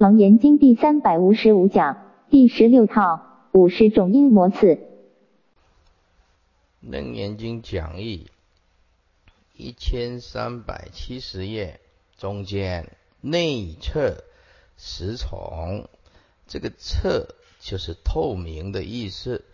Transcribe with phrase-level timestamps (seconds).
[0.00, 3.20] 楞严经第三百五十五讲第十六套
[3.52, 4.78] 五十种因魔次。
[6.80, 8.30] 楞严经讲义
[9.54, 11.80] 一千三百七十页
[12.16, 14.24] 中间内侧
[14.78, 15.86] 十重，
[16.46, 19.44] 这个侧就是透明的意思。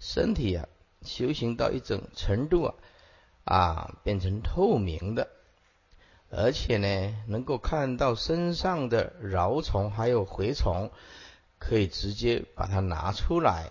[0.00, 0.66] 身体啊，
[1.02, 2.74] 修行到一种程度啊，
[3.44, 5.28] 啊，变成透明的。
[6.34, 10.90] 而且呢，能够看到身上的蛲虫还有蛔虫，
[11.58, 13.70] 可以直接把它拿出来。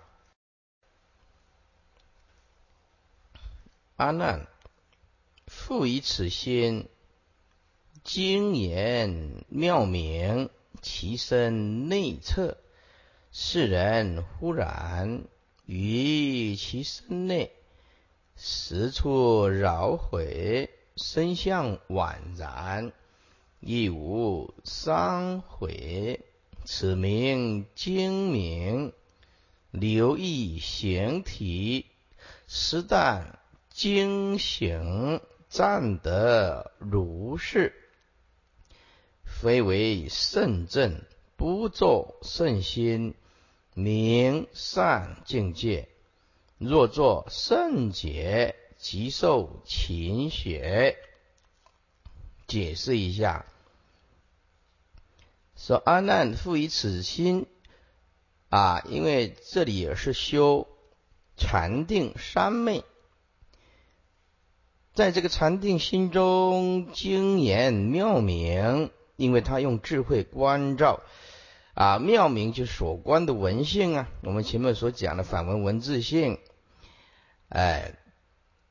[3.96, 4.46] 阿难，
[5.48, 6.88] 复以此心，
[8.04, 10.52] 精言妙明，
[10.84, 12.58] 其身内侧。
[13.32, 15.24] 世人忽然
[15.66, 17.52] 于其身内，
[18.36, 20.70] 十处扰毁。
[21.02, 22.94] 身相宛然，
[23.60, 26.22] 亦无伤毁。
[26.64, 28.94] 此名精明，
[29.72, 31.88] 留意形体，
[32.48, 33.40] 实但
[33.72, 37.74] 精行，暂得如是。
[39.26, 41.02] 非为圣正，
[41.35, 43.16] 不作圣心，
[43.74, 45.90] 明善境界。
[46.60, 48.55] 若作圣解。
[48.82, 50.98] 极受勤学，
[52.48, 53.46] 解释一下，
[55.55, 57.46] 说阿难复以此心
[58.49, 60.68] 啊，因为这里也是修
[61.38, 62.84] 禅定三昧，
[64.95, 71.01] 在这个禅定心中精言妙明，因为他用智慧关照。
[71.75, 76.40] 啊，妙明就是所观的文性啊，我们前面所讲的反文文字性，
[77.47, 77.95] 哎。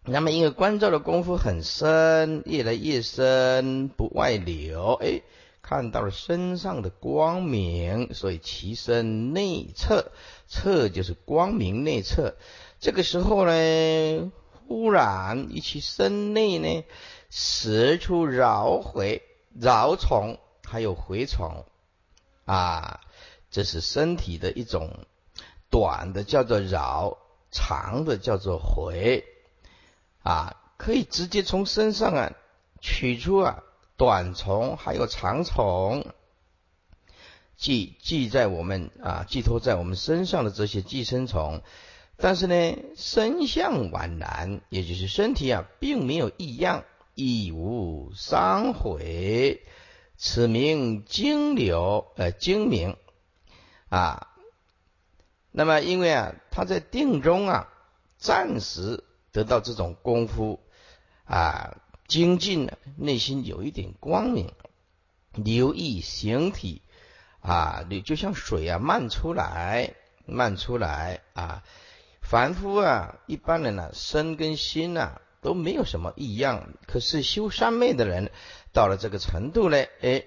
[0.06, 4.94] 那么，因为关照的功夫很深，越来越深，不外流。
[4.94, 5.20] 哎，
[5.60, 10.10] 看到了身上的光明，所以其身内侧，
[10.48, 12.34] 侧就是光明内侧。
[12.78, 14.32] 这个时候呢，
[14.66, 16.82] 忽然一其身内呢，
[17.28, 19.20] 使出蛲蛔、
[19.60, 21.66] 蛲虫，还有蛔虫
[22.46, 23.00] 啊，
[23.50, 24.90] 这是身体的一种
[25.68, 27.18] 短的叫做蛲，
[27.50, 29.22] 长的叫做蛔。
[30.22, 32.32] 啊，可以直接从身上啊
[32.80, 33.62] 取出啊
[33.96, 36.06] 短虫还有长虫，
[37.56, 41.62] 寄寄在我们啊寄托在我们身上的这些寄生虫，
[42.16, 49.62] 但是呢身相宛然，也就是身体啊并没有异样，亦无伤毁，
[50.18, 52.96] 此名精流呃精明
[53.88, 54.28] 啊。
[55.50, 57.68] 那么因为啊他在定中啊
[58.18, 59.04] 暂时。
[59.32, 60.60] 得到这种功夫
[61.24, 61.76] 啊，
[62.08, 64.52] 精进了，内心有一点光明，
[65.32, 66.82] 留意形体
[67.40, 69.94] 啊，你就像水啊漫出来，
[70.26, 71.62] 漫出来啊，
[72.20, 78.30] 凡夫啊，一般人呢，身跟心呐都没有什么异样，可是修三昧的人
[78.72, 80.24] 到了这个程度呢，哎，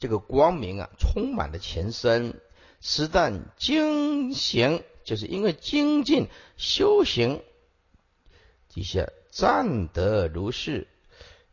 [0.00, 2.40] 这个光明啊，充满了全身，
[2.80, 6.26] 实但精行，就是因为精进
[6.56, 7.42] 修行。
[8.76, 10.86] 底下暂得如是，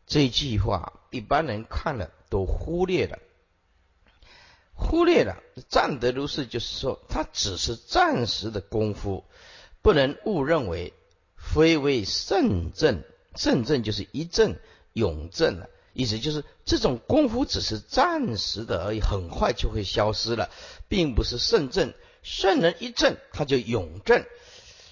[0.06, 3.18] 这句话一般人看了都忽略了，
[4.74, 9.24] 忽略了暂得如是，就是说他只是暂时的功夫，
[9.80, 10.92] 不能误认为
[11.34, 13.02] 非为圣正，
[13.34, 14.56] 圣正就是一正
[14.92, 20.50] 永正了，意思就是这种功夫只是暂时的而已，很快就会消失了，
[20.88, 24.26] 并不是圣正，圣人一正他就永正，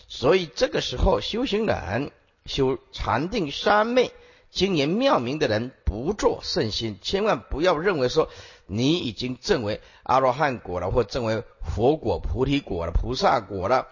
[0.09, 2.10] 所以这个时候修行人。
[2.44, 4.12] 修禅定三昧、
[4.50, 8.28] 精研妙明的人，不做圣心，千万不要认为说
[8.66, 13.86] 你已经证为阿罗汉果了，或证为佛果、菩提果了、菩萨果了，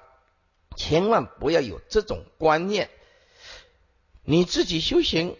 [0.76, 2.90] 千万不要有这种观念。
[4.24, 5.36] 你自己修行，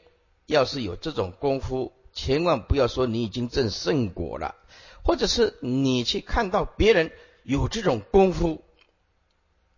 [0.47, 4.57] 要是有这种功夫，千万不要说你已经证圣果了，
[5.05, 7.13] 或者是你去看到别人
[7.43, 8.65] 有这种功夫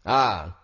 [0.02, 0.58] 啊。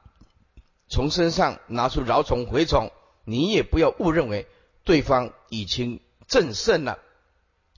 [0.89, 2.91] 从身上拿出蛲虫、蛔虫，
[3.25, 4.47] 你也不要误认为
[4.85, 6.99] 对方已经正圣了。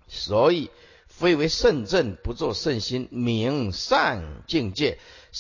[0.07, 0.71] 所以，
[1.07, 4.99] 非为圣正，不做圣心，明善境界。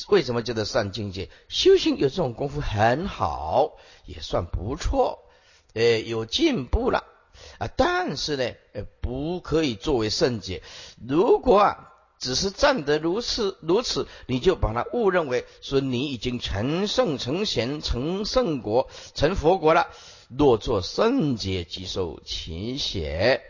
[0.08, 1.30] 为什么叫做善境界？
[1.48, 5.20] 修行有这种功夫很好，也算不错，
[5.74, 7.04] 呃，有进步了
[7.58, 7.68] 啊。
[7.76, 10.62] 但是呢，呃，不可以作为圣解。
[11.06, 11.86] 如果啊。
[12.20, 19.88] 只是站得如此如此，你就把它误认为说你已经成圣成贤成圣国成佛国了。
[20.28, 23.42] 若作圣洁即受勤血，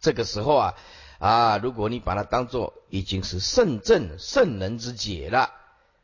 [0.00, 0.74] 这个时候啊
[1.18, 5.50] 啊，如果你把它当做已经是圣正圣人之解了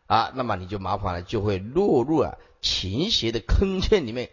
[0.07, 4.31] 啊，那么你就麻烦了，就会落入啊情邪的坑圈里面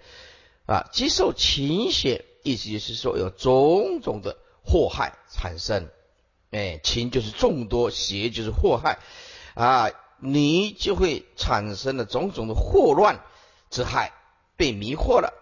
[0.65, 5.87] 啊，接受情邪，意思就是说有种种的祸害产生。
[6.51, 8.99] 哎，情就是众多，邪就是祸害
[9.53, 9.89] 啊，
[10.19, 13.21] 你就会产生了种种的祸乱
[13.69, 14.13] 之害，
[14.55, 15.33] 被迷惑了。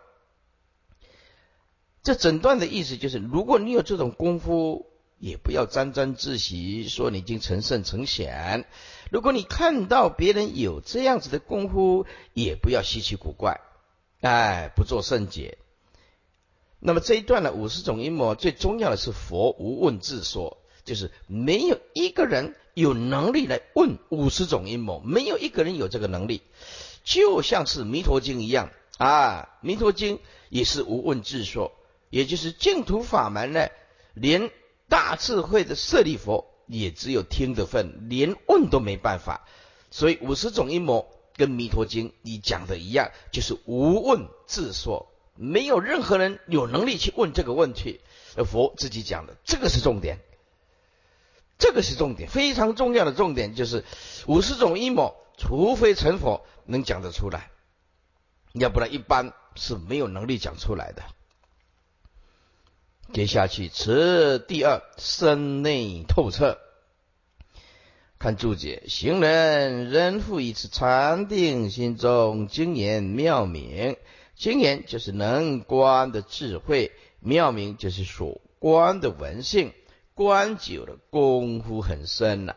[2.04, 4.88] 这整段的意思就是，如果你有这种功夫，
[5.18, 8.66] 也不要沾沾自喜，说你已经成圣成显。
[9.10, 13.62] 如果你看到别人有这样子的功夫，也不要稀奇古怪，
[14.22, 15.58] 哎，不做圣解。
[16.80, 26.44] 那么这一段呢，五十种阴谋最重要的是佛无问自说，就是没有一个人有能力来问五十种阴谋，没有一个人有这个能力，
[27.04, 31.74] 就像是弥陀经一样啊，弥陀经也是无问自说。
[32.12, 33.68] 也就是净土法门呢，
[34.14, 34.52] 连
[34.88, 39.46] 大智慧的舍利佛也只有听的份，连问都没办法。
[39.92, 48.00] 所以五十种阴谋跟弥陀经你讲的一样，就是无问自说，没有任何人有能力去问这个问题。
[48.46, 50.20] 佛自己讲的，这个是重点，
[51.58, 53.86] 这个是重点，非常重要的重点就是
[54.28, 57.50] 五十种阴谋，除非成佛能讲得出来，
[58.54, 61.04] 要不然一般是没有能力讲出来的。
[63.14, 66.58] 接下去，此第二身内透彻。
[68.18, 73.98] 看注解，行人仍复以此禅定心中精言妙明，
[74.36, 79.74] 精言就是能观的智慧，妙明就是所观的文性，
[80.16, 82.56] 观久了功夫很深了。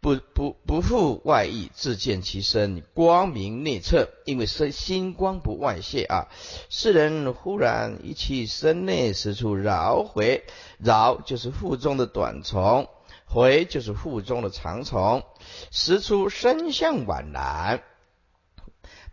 [0.00, 6.28] 不不不负外意，自见其身光明内测，因为身心光不外泄啊。
[6.70, 10.44] 世人忽然一起身内实处绕回，
[10.78, 12.88] 绕就是腹中的短虫，
[13.26, 15.22] 回就是腹中的长虫，
[15.70, 17.82] 实出身相宛然。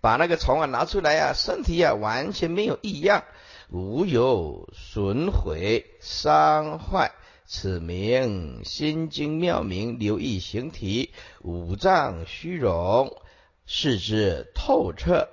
[0.01, 3.25] 把那个虫啊拿出来啊，身体啊完全没有异样，
[3.69, 7.11] 无有损毁伤坏。
[7.51, 11.09] 此名心经妙明，留意形体，
[11.41, 13.19] 五脏虚荣，
[13.65, 15.29] 视之透彻。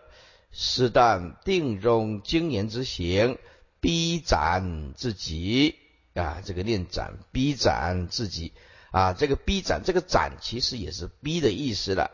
[0.51, 3.37] 是但定中精研之行，
[3.81, 5.75] 逼展自己
[6.15, 6.41] 啊！
[6.43, 8.55] 这个念展，逼展自己
[8.93, 9.13] 啊！
[9.13, 12.13] 这个逼展，这个展其实也是逼的意思了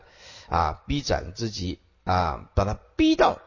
[0.49, 0.83] 啊！
[0.85, 3.39] 逼展自己啊，把它逼到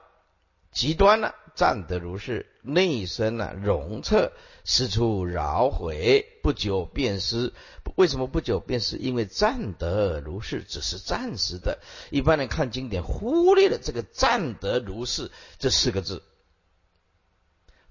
[0.72, 1.34] 极端了。
[1.54, 4.30] 站得如是，内身啊容彻，
[4.68, 7.52] 四处扰毁，不久便失。
[7.94, 8.96] 为什么不久便失？
[8.96, 11.78] 因为暂得如是只是暂时的。
[12.10, 15.30] 一般人看经典，忽略了这个“暂得如是”
[15.60, 16.24] 这四个字。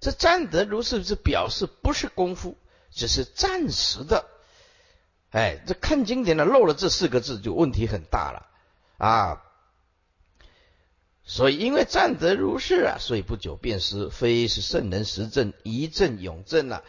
[0.02, 2.58] 这暂得如是是表示不是功夫，
[2.92, 4.26] 只是暂时的。
[5.32, 8.48] 哎，这看经典的，漏了这四个字，就问题很大了
[8.98, 9.45] 啊。
[11.28, 16.84] 所以，因为占得如是啊，所以不久便失，非是圣人实证一证永证啊，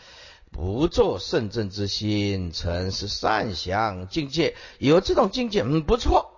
[0.53, 4.55] 不做圣正之心，曾是善祥境界。
[4.79, 6.33] 有这种境界，嗯，不错。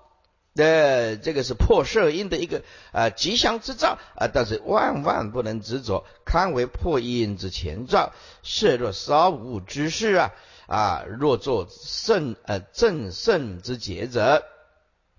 [0.54, 2.62] 呃，这个是破色因的一个
[2.92, 8.12] 啊吉祥之兆啊，但是万万不能执着，堪为破因之前兆。
[8.44, 10.30] 设若稍无之事啊
[10.68, 14.44] 啊，若作圣呃正圣之节者。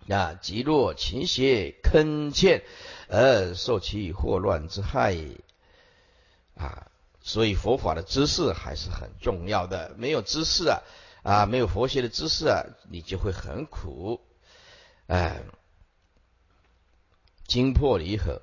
[0.10, 2.64] 啊，极若勤邪坑欠，
[3.08, 5.16] 而受其祸乱之害
[6.56, 6.88] 啊！
[7.22, 9.94] 所以佛法的知识还是很重要的。
[9.98, 10.82] 没有知识啊，
[11.22, 14.22] 啊，没有佛学的知识啊，你就会很苦。
[15.08, 15.44] 哎，
[17.46, 18.42] 精破离合，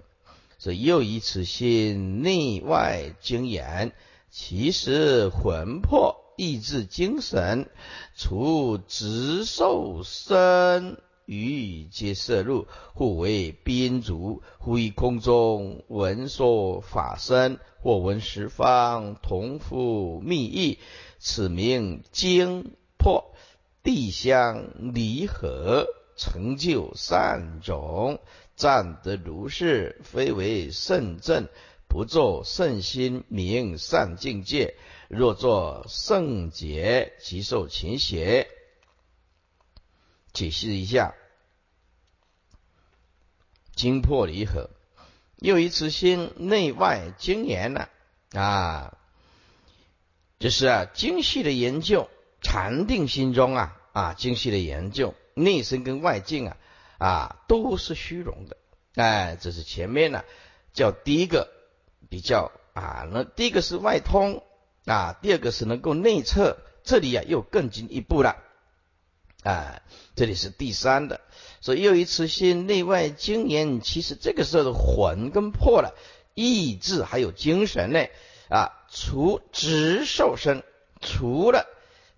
[0.59, 3.93] 所以又以此心内外精研，
[4.31, 7.71] 其实魂魄意志精神，
[8.15, 11.01] 除执受身。
[11.27, 14.43] 鱼皆摄入，互为宾主。
[14.59, 20.79] 忽以空中闻说法声，或闻十方同复密意，
[21.19, 23.35] 此名精破
[23.83, 28.21] 地相离合，成就善种。
[28.55, 31.49] 暂得如是，非为圣正，
[31.89, 34.75] 不作圣心，名善境界。
[35.09, 38.49] 若作圣解，即受勤邪。
[40.37, 41.15] 解释一下，
[43.75, 44.69] 精破离合，
[45.37, 47.89] 又一次心内外精研了。
[48.33, 48.99] 啊，
[50.39, 52.11] 就是啊精细的研究，
[52.43, 56.57] 禅定心中啊啊精细的研究，内身跟外境啊
[56.99, 58.59] 啊都是虚荣的，
[58.95, 60.23] 哎，这是前面呢
[60.75, 61.51] 叫第一个
[62.11, 64.45] 比较啊，那第一个是外通
[64.85, 66.59] 啊，第二个是能够内测。
[66.85, 68.37] 这里啊又更进一步了。
[69.43, 69.81] 啊，
[70.17, 71.21] 这里是第三的，
[71.61, 75.95] 所以又一次心内外精研，其实这个时候的魂跟魄了，
[76.35, 78.07] 意志还有精神呢
[78.49, 80.65] 啊，除直受身，
[81.01, 81.65] 除了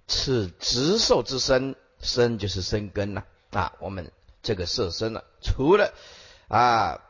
[0.07, 4.11] 此直受之身，身就是身根呐啊，我们
[4.43, 5.93] 这个色身了，除了
[6.49, 7.03] 啊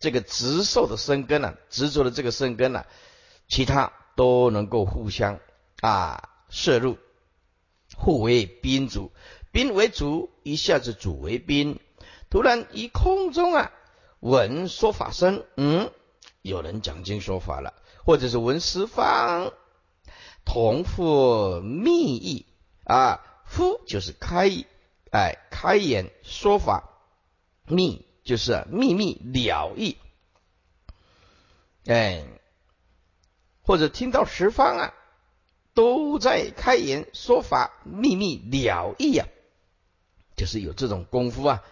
[0.00, 2.86] 这个直受的身根呢，执着的这个身根呢，
[3.46, 5.38] 其他都能够互相
[5.80, 6.98] 啊摄入。
[7.96, 9.10] 互为宾主，
[9.52, 11.80] 宾为主，一下子主为宾。
[12.28, 13.72] 突然一空中啊，
[14.20, 15.90] 闻说法声，嗯，
[16.42, 19.52] 有人讲经说法了，或者是闻十方
[20.44, 22.46] 同复密意
[22.84, 24.50] 啊，夫就是开，
[25.10, 26.88] 哎，开言说法，
[27.66, 29.96] 密就是秘密了意，
[31.86, 32.24] 哎，
[33.62, 34.94] 或者听到十方啊。
[35.72, 39.28] 都在开言说法，秘密了意啊，
[40.40, 41.62] 就是有这种功夫啊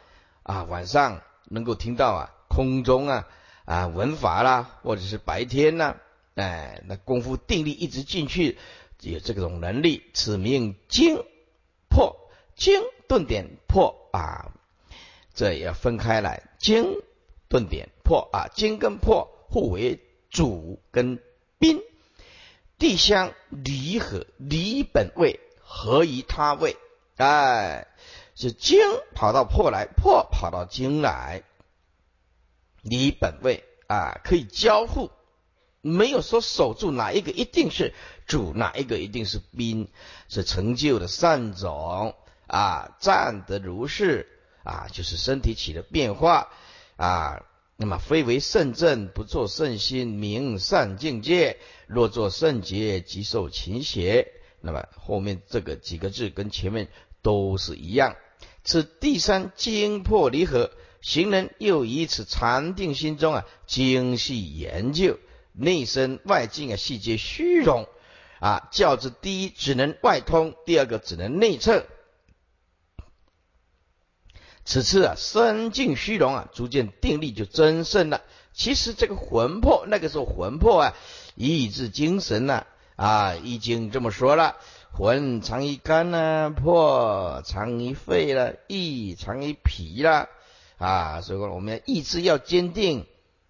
[0.43, 3.27] 啊，晚上能够听到啊，空中啊
[3.65, 5.97] 啊文法啦，或者是白天呐，
[6.35, 8.59] 哎，那功夫定力一直进去，
[9.01, 11.25] 有这种能力，此名精
[11.89, 12.15] 破
[12.57, 14.53] 精顿点破啊，
[15.33, 17.01] 这也要分开来，精
[17.49, 19.99] 顿点破啊，精跟破互为
[20.29, 21.19] 主跟
[21.59, 21.81] 宾。
[22.79, 26.77] 地相离合，离本位合于他位，
[27.17, 27.89] 哎，
[28.39, 28.79] 是精
[29.17, 31.43] 跑到破来，破跑到精来，
[32.83, 35.11] 离本位啊，可以交互，
[35.81, 37.93] 没有说守住哪一个一定是
[38.29, 39.89] 主，哪一个一定是宾，
[40.29, 42.15] 是成就的善种
[42.47, 44.29] 啊，站得如是
[44.63, 46.49] 啊，就是身体起了变化
[46.97, 47.43] 啊。
[47.81, 51.59] 那么非为圣正，不作圣心，明善境界。
[51.87, 54.33] 若作圣洁，即受勤邪。
[54.61, 56.89] 那么后面这个几个字跟前面
[57.23, 58.17] 都是一样。
[58.69, 60.71] 此第三精破离合，
[61.01, 65.19] 行人又以此禅定心中啊，精细研究
[65.55, 67.89] 内身外境啊，细节虚荣
[68.41, 68.69] 啊。
[68.71, 71.87] 教之第一只能外通，第二个只能内测。
[74.67, 78.23] 此次啊，身静虚荣啊，逐渐定力就增盛了。
[78.53, 80.95] 其实这个魂魄，那个时候魂魄啊，
[81.37, 84.57] 意志精神呐啊，已经这么说了：
[84.93, 90.29] 魂藏于肝呢，魄藏于肺了，意藏于脾了
[90.77, 91.21] 啊。
[91.21, 93.07] 所以说，我们要意志要坚定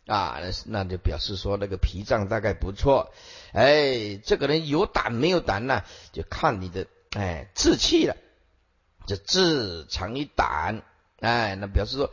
[0.06, 3.12] 啊，那就表示说那个脾脏大概不错。
[3.52, 5.84] 哎，这个人有胆没有胆呢？
[6.12, 8.16] 就看你的哎志气了。
[9.06, 10.82] 这志藏于胆。
[11.20, 12.12] 哎，那表示说，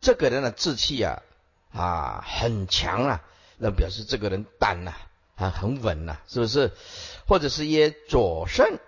[0.00, 1.22] 这个人的志气啊
[1.72, 3.22] 啊很强啊，
[3.56, 4.92] 那表示这个人胆呐
[5.34, 6.72] 啊很稳呐，是不是？
[7.26, 8.78] 或者是耶左肾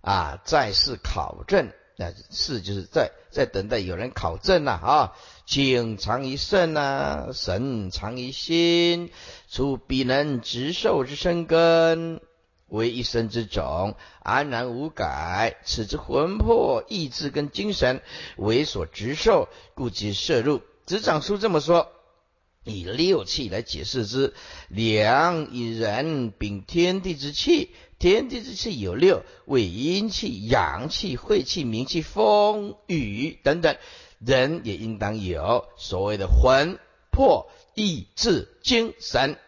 [0.00, 5.12] 啊，在世考证，那是就是在在等待有人考证呐啊，
[5.46, 9.10] 精藏于肾呐，神藏于心，
[9.50, 12.20] 出必能直受之生根。
[12.68, 15.56] 为一生之种，安然无改。
[15.64, 18.02] 此之魂魄、意志跟精神
[18.36, 20.62] 为所执受，故即摄入。
[20.84, 21.92] 执掌书这么说，
[22.66, 24.34] 以六气来解释之。
[24.68, 33.76] 两以人禀天地之气，天地之气有六，为阴气、阳气、晦气、明气、风雨等等。
[34.18, 36.78] 人也应当有所谓的魂、
[37.10, 39.38] 魄、意志、精神。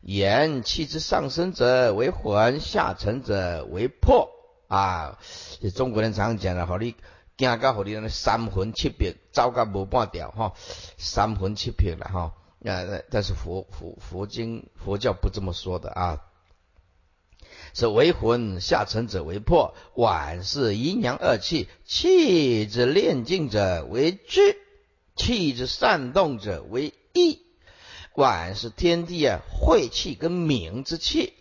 [0.00, 4.30] 言气之上升者为魂，下沉者为魄
[4.68, 5.18] 啊！
[5.74, 6.94] 中国人常讲的，好你
[7.36, 10.54] 惊到好你那三魂七魄，糟到无半条哈，
[10.96, 12.32] 三魂七魄了哈。
[12.64, 16.20] 啊，但是佛佛佛经佛教不这么说的啊，
[17.74, 24.56] 是为魂下沉者为魄，晚是阴阳二气，气之炼净者为智，
[25.14, 27.42] 气之善动者为意。
[28.12, 31.34] 管是天地啊，晦气跟明之气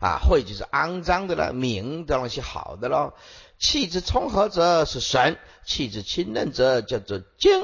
[0.00, 3.12] 啊，晦就是肮脏的了，明当然是好的喽。
[3.62, 7.62] 气之冲合者是神，气之清嫩者叫做精。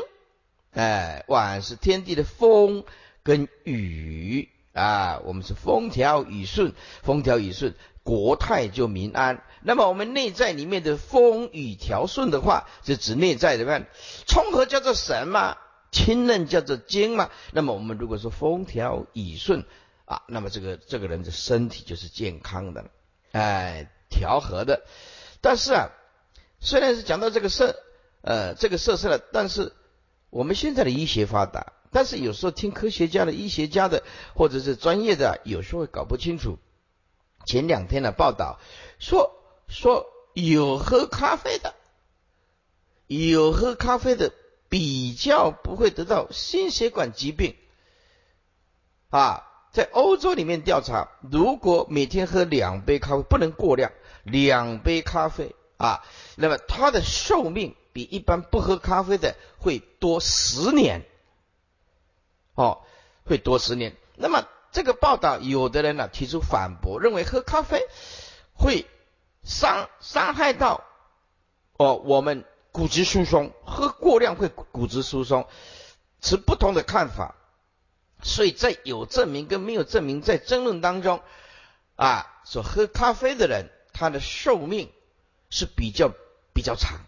[0.73, 2.85] 哎，万是天地的风
[3.25, 7.75] 跟雨啊，我们是风调雨顺，风调雨顺，
[8.05, 9.43] 国泰就民安。
[9.61, 13.89] 那么我们内在里面的风雨调顺的话，就指内在的看，
[14.25, 15.57] 冲合叫做神嘛。
[15.91, 19.65] 清嫩叫做精嘛，那么我们如果说风调雨顺
[20.05, 22.91] 啊，那么这个这个人的身体就是健康的了，
[23.33, 24.83] 哎，调和的。
[25.41, 25.91] 但是啊，
[26.61, 27.77] 虽然是讲到这个色，
[28.23, 29.73] 呃，这个色色了，但是
[30.31, 34.03] 我们现在的医学发达，但是有时候听科学家的、医学家的
[34.35, 36.59] 或者是专业的，有时候会搞不清楚。
[37.47, 38.59] 前两天的报道
[38.99, 39.33] 说，
[39.69, 41.75] 说有喝咖啡的，
[43.07, 44.33] 有喝咖啡的
[44.69, 47.57] 比较不会得到心血管疾病
[49.11, 49.45] 啊。
[49.71, 53.93] 在欧洲里面调查，如果每天喝两杯咖啡，不能过量，
[54.31, 56.05] 两杯咖啡啊，
[56.37, 61.05] 那么它的寿命比一般不喝咖啡的会多十年，
[62.55, 62.83] 哦，
[63.25, 63.97] 会多十年。
[64.17, 67.87] 那么这个报道，有的人呢提出反驳，认为喝咖啡
[68.55, 68.87] 会
[69.43, 70.85] 伤伤害到
[71.77, 75.47] 哦我们骨质疏松，喝过量会骨质疏松，
[76.21, 77.35] 持不同的看法。
[78.21, 81.21] 所以在有证明跟没有证明在争论当中，
[81.95, 84.93] 啊，说喝咖啡的人他的寿命
[85.51, 86.13] 是比较
[86.55, 87.01] 比较长，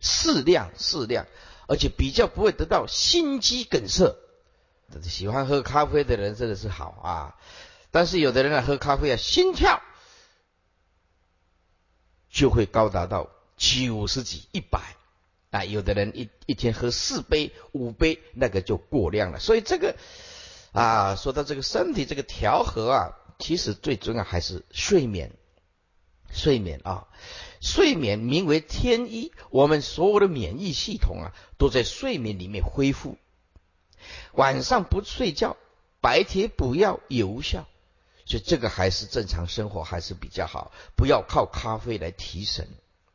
[0.00, 1.26] 适量适量，
[1.68, 4.16] 而且比较不会得到心肌梗塞。
[5.02, 7.36] 喜欢喝咖啡的人真的是好啊，
[7.92, 9.80] 但是有的人啊喝咖啡啊心跳
[12.28, 14.96] 就会高达到九十几一百。
[15.50, 19.38] 啊，有的人一一天喝四杯、五杯，那个就过量了。
[19.38, 19.94] 所以这个
[20.72, 23.12] 啊，说到这个身体这个调和啊，
[23.42, 25.32] 其实最重要还是睡眠。
[26.32, 27.08] 睡眠啊，
[27.60, 33.18] 睡眠名为天医，我们所有的免疫系统啊，都在睡眠里面恢复。
[34.32, 35.56] 晚上不睡觉，
[36.00, 37.66] 白天补药有效，
[38.24, 42.68] 所以这个还是正常生活还是比较好，不要靠咖啡来提神。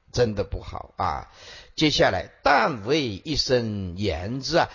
[0.09, 1.27] 真的不好啊！
[1.75, 4.69] 接下来，但为一生言之啊，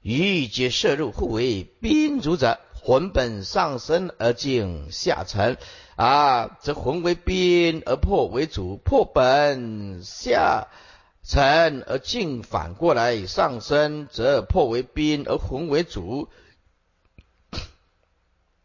[0.00, 5.56] 欲皆摄入，互为宾主者，魂本上升而静下沉
[5.94, 10.66] 啊，则魂为宾而魄为主，魄本下
[11.24, 16.28] 沉而静，反过来上升则魄为宾而魂为主。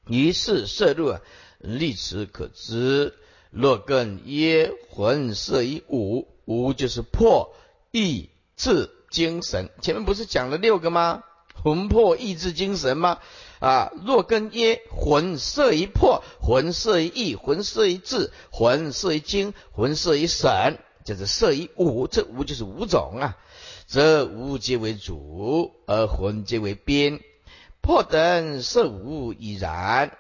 [0.07, 1.21] 于是摄入啊，
[1.59, 3.13] 历此可知。
[3.49, 7.55] 若更耶魂色于五，五就是魄、
[7.91, 9.69] 意、志、精神。
[9.81, 11.23] 前面不是讲了六个吗？
[11.63, 13.19] 魂、魄、意、志、精神吗？
[13.59, 22.07] 啊，若根耶魂色于魄，魂色一意，魂色于志，魂色一精，魂色一神，就是色一五。
[22.07, 23.37] 这五就是五种啊。
[23.87, 27.21] 则五皆为主，而魂皆为边。
[27.81, 30.11] 魄等色无已然。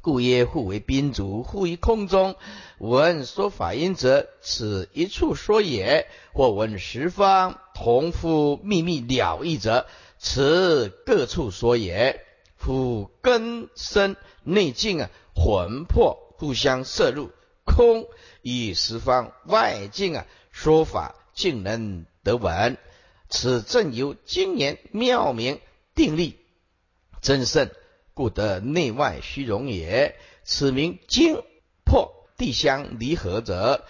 [0.00, 2.36] 故曰：互为宾主，互于空中。
[2.78, 9.86] 闻说法音者，此一处说也；或闻十方同夫秘密了义者，
[10.16, 12.24] 此各处说也。
[12.60, 17.30] 夫根深内境啊，魂魄互相摄入，
[17.64, 18.06] 空
[18.42, 22.76] 与十方外境啊，说法竟能得闻。
[23.30, 25.58] 此正由经言妙明
[25.94, 26.38] 定力
[27.22, 27.70] 真圣。
[28.12, 30.16] 故得内外虚荣也。
[30.44, 31.42] 此名精
[31.84, 33.86] 破地相离合者，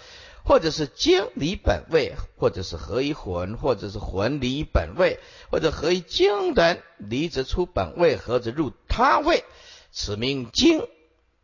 [0.51, 9.45] 或者是精离本位，或者是合一魂，或者是魂离本位，或者合一精等离则出本位，合则入他位。
[9.93, 10.89] 此名精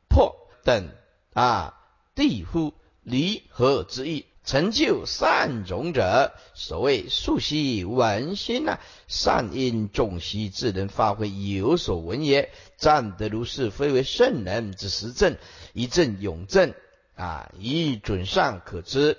[0.09, 0.89] 破等
[1.35, 1.75] 啊
[2.17, 4.27] 地乎离合之意。
[4.45, 12.51] 成就善种者，所谓素习闻心呐，善因众习，自能发挥有所闻也。
[12.77, 15.37] 赞得如是，非为圣人之实证，
[15.75, 16.75] 一证永证
[17.17, 19.19] 啊，一准上可知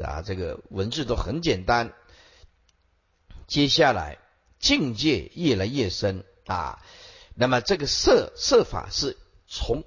[0.00, 0.22] 啊。
[0.24, 1.92] 这个文字都很简单。
[3.48, 4.18] 接下来
[4.60, 6.80] 境界越来越深啊，
[7.34, 9.16] 那么这个设设法是
[9.48, 9.82] 从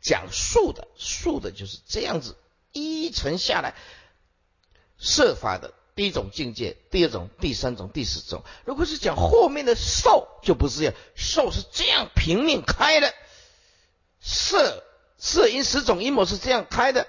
[0.00, 2.36] 讲述的，述的就是这样子
[2.72, 3.74] 一层下来。
[4.98, 8.44] 设法的第一种境界，第二种、第三种、第四种。
[8.64, 13.14] 如果是讲后面的受，就不是这样，受是这样平面开的，
[14.20, 14.84] 色
[15.26, 17.06] 色因十种阴谋是这样开的，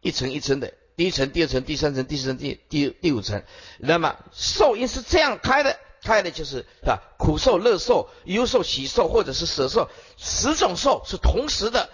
[0.00, 3.42] 一层一层的，第一层、第二层、第三层、第四层、第第第五层。
[3.78, 11.90] 那么受因是这样开的，开的就是啊苦受、乐受、忧受、喜受，或者是舍受，十种受是同时的，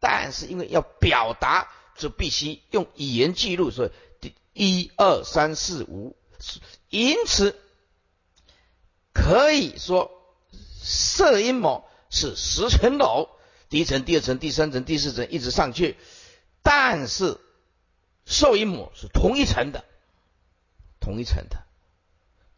[0.00, 1.68] 但是因为要表达。
[1.96, 3.90] 就必须用语言记录，所以
[4.22, 6.16] 第一二三四五，
[6.88, 7.60] 因此
[9.12, 10.10] 可以说
[10.82, 13.28] 色阴谋是十层楼，
[13.70, 15.96] 第一层、第二层、第三层、第四层一直上去，
[16.62, 17.38] 但是
[18.26, 19.84] 受阴谋是同一层的，
[21.00, 21.64] 同一层的，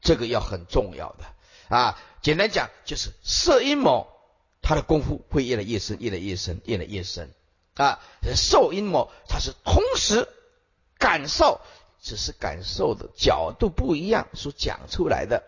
[0.01, 2.03] 这个要很重要的啊。
[2.23, 4.09] 简单讲就是色阴谋，
[4.63, 7.33] 他的功夫会越来越深，越来越深，越来越深。
[7.75, 8.01] 啊，
[8.37, 10.29] 受阴谋，它是同时
[10.99, 11.61] 感受，
[12.03, 15.43] 只是感受的角度不一样所讲出来的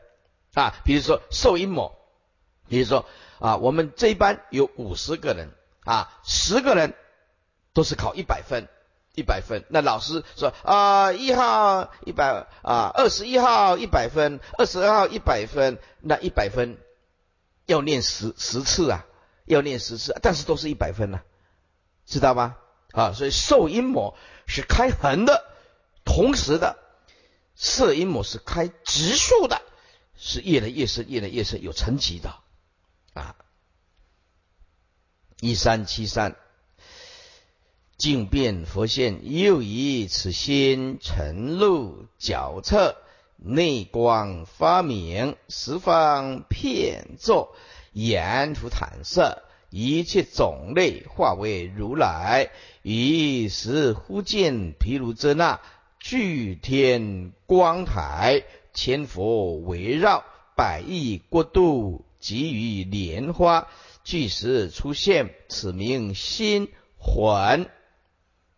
[0.54, 0.72] 啊。
[0.86, 1.94] 比如说受阴谋，
[2.66, 3.04] 比如说
[3.38, 5.50] 啊，我们这一班有五十个人
[5.84, 6.94] 啊，十个人
[7.72, 8.68] 都是考一百分，
[9.14, 9.64] 一百分。
[9.68, 16.78] 那老师说啊，一号一百啊，二十一号一百分，二十二号一百分，那一百分
[17.66, 19.04] 要念十十次啊，
[19.44, 21.20] 要念十次，但是都是一百分呐，
[22.06, 22.56] 知道吗？
[22.92, 24.16] 啊，所以受阴魔
[24.46, 25.44] 是开横的，
[26.04, 26.78] 同时的
[27.56, 29.60] 色阴魔是开直竖的，
[30.16, 32.32] 是越来越深，越来越深，有层级的
[33.14, 33.34] 啊。
[35.40, 36.36] 一三七三，
[37.96, 42.96] 静变佛现，又以此心沉入角侧，
[43.36, 47.54] 内光发明，十方遍作，
[47.92, 52.50] 言复坦色，一切种类化为如来。
[52.82, 55.60] 于是忽见毗卢遮那
[55.98, 60.24] 巨天光台，千佛围绕，
[60.56, 63.68] 百亿国度，给予莲花。
[64.02, 67.70] 具时出现，此名心魂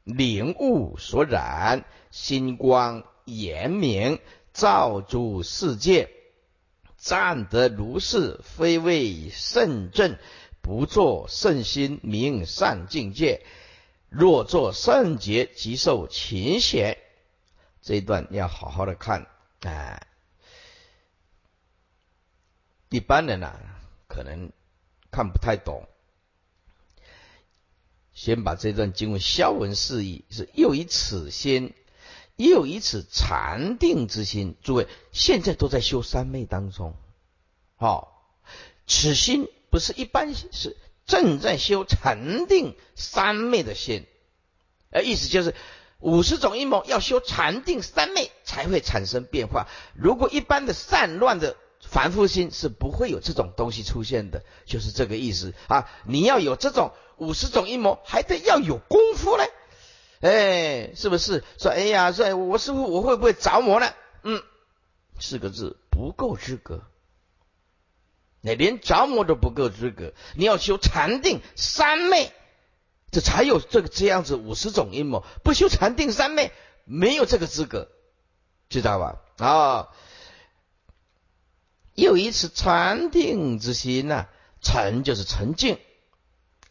[0.03, 4.19] 灵物所染，心光严明，
[4.53, 6.11] 照诸世界，
[6.97, 10.17] 暂得如是，非为圣正，
[10.61, 13.43] 不作圣心，名善境界。
[14.09, 16.99] 若作圣洁，即受勤显。
[17.83, 19.29] 这一段要好好的看，
[19.61, 20.09] 哎，
[22.89, 23.53] 一般人呢，
[24.09, 24.51] 可能。
[25.09, 25.89] 看不太懂，
[28.13, 31.73] 先把这段经文消文释义，是又以此心，
[32.35, 34.57] 又以此禅定之心。
[34.63, 36.97] 诸位现在都在修三昧当中，
[37.77, 38.37] 好，
[38.87, 44.05] 此心不是一般，是正在修禅定三昧的心。
[44.91, 45.55] 呃，意思就是
[46.01, 49.67] 五十种阴谋要修禅定三昧才会产生变化。
[49.95, 51.57] 如果一般的散乱的。
[51.89, 55.89] 凡夫心是不会有这种东西出现的，就是这个意思啊！
[56.05, 59.51] 你要有这种五十种阴谋，还得要有功夫嘞，
[60.21, 61.45] 哎，是不是？
[61.59, 63.93] 说哎呀，说我师傅我会不会着魔呢？
[64.25, 64.43] 嗯，
[65.21, 66.83] 四个字不够资格，
[68.41, 72.33] 你连着魔都不够资格，你要修禅定三昧，
[73.11, 75.25] 这才有这个这样子五十种阴谋。
[75.45, 76.53] 不修禅定三昧，
[76.85, 77.89] 没有这个资格，
[78.69, 79.23] 知道吧？
[79.39, 79.89] 啊。
[81.97, 84.27] 又以此禅定之心呐，
[84.63, 85.79] 沉就是沉静，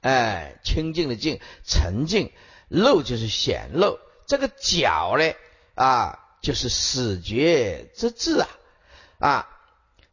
[0.01, 2.31] 哎，清净的净，沉静，
[2.69, 3.99] 露就是显露。
[4.27, 5.33] 这个角呢，
[5.73, 8.47] 啊，就是死觉之智啊，
[9.19, 9.49] 啊，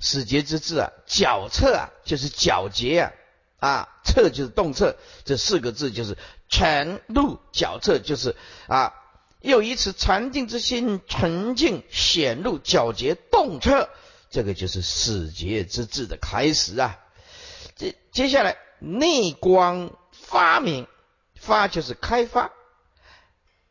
[0.00, 3.12] 死觉之智啊，角侧啊，就是皎洁啊，
[3.58, 6.16] 啊，侧就是动侧，这四个字就是
[6.48, 8.34] 沉露角侧，就是
[8.66, 8.94] 啊，
[9.40, 13.90] 又以此禅定之心，沉静显露皎洁动彻。
[14.32, 16.98] 这个就是始觉之智的开始啊！
[17.76, 20.88] 接接下来内光发明，
[21.34, 22.50] 发就是开发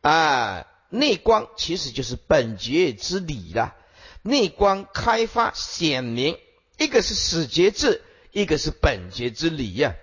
[0.02, 3.74] 啊，内光其实就是本觉之理了。
[4.22, 6.38] 内光开发显明，
[6.78, 9.96] 一个是始觉智，一个是本觉之理呀。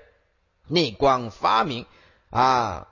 [0.68, 1.86] 内光发明
[2.30, 2.90] 啊，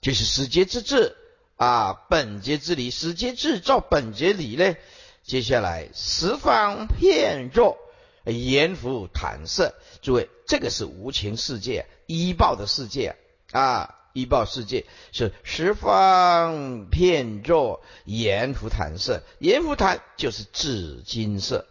[0.00, 1.16] 就是始觉之智
[1.56, 4.76] 啊，本觉之理，始觉智照本觉理呢。
[5.24, 7.78] 接下来十方遍作
[8.26, 13.16] 阎浮坦色，诸位，这个是无情世界，依报的世界
[13.50, 21.66] 啊，依报世界是十方遍若阎浮坦色，阎浮坦就是紫金色，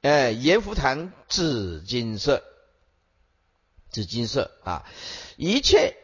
[0.00, 2.42] 哎，阎浮坦紫金色，
[3.90, 4.86] 紫金色啊，
[5.36, 5.94] 一切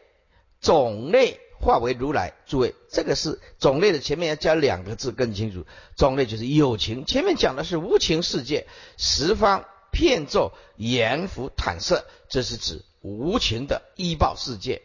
[0.60, 1.40] 种类。
[1.58, 5.66] 化为如来，诸位，这个是种类的前面要加两个字更清楚。
[5.96, 8.66] 种类就是有情，前面讲的是无情世界，
[8.98, 14.82] 十方骗咒阎浮坦色，这是指无情的医报世界。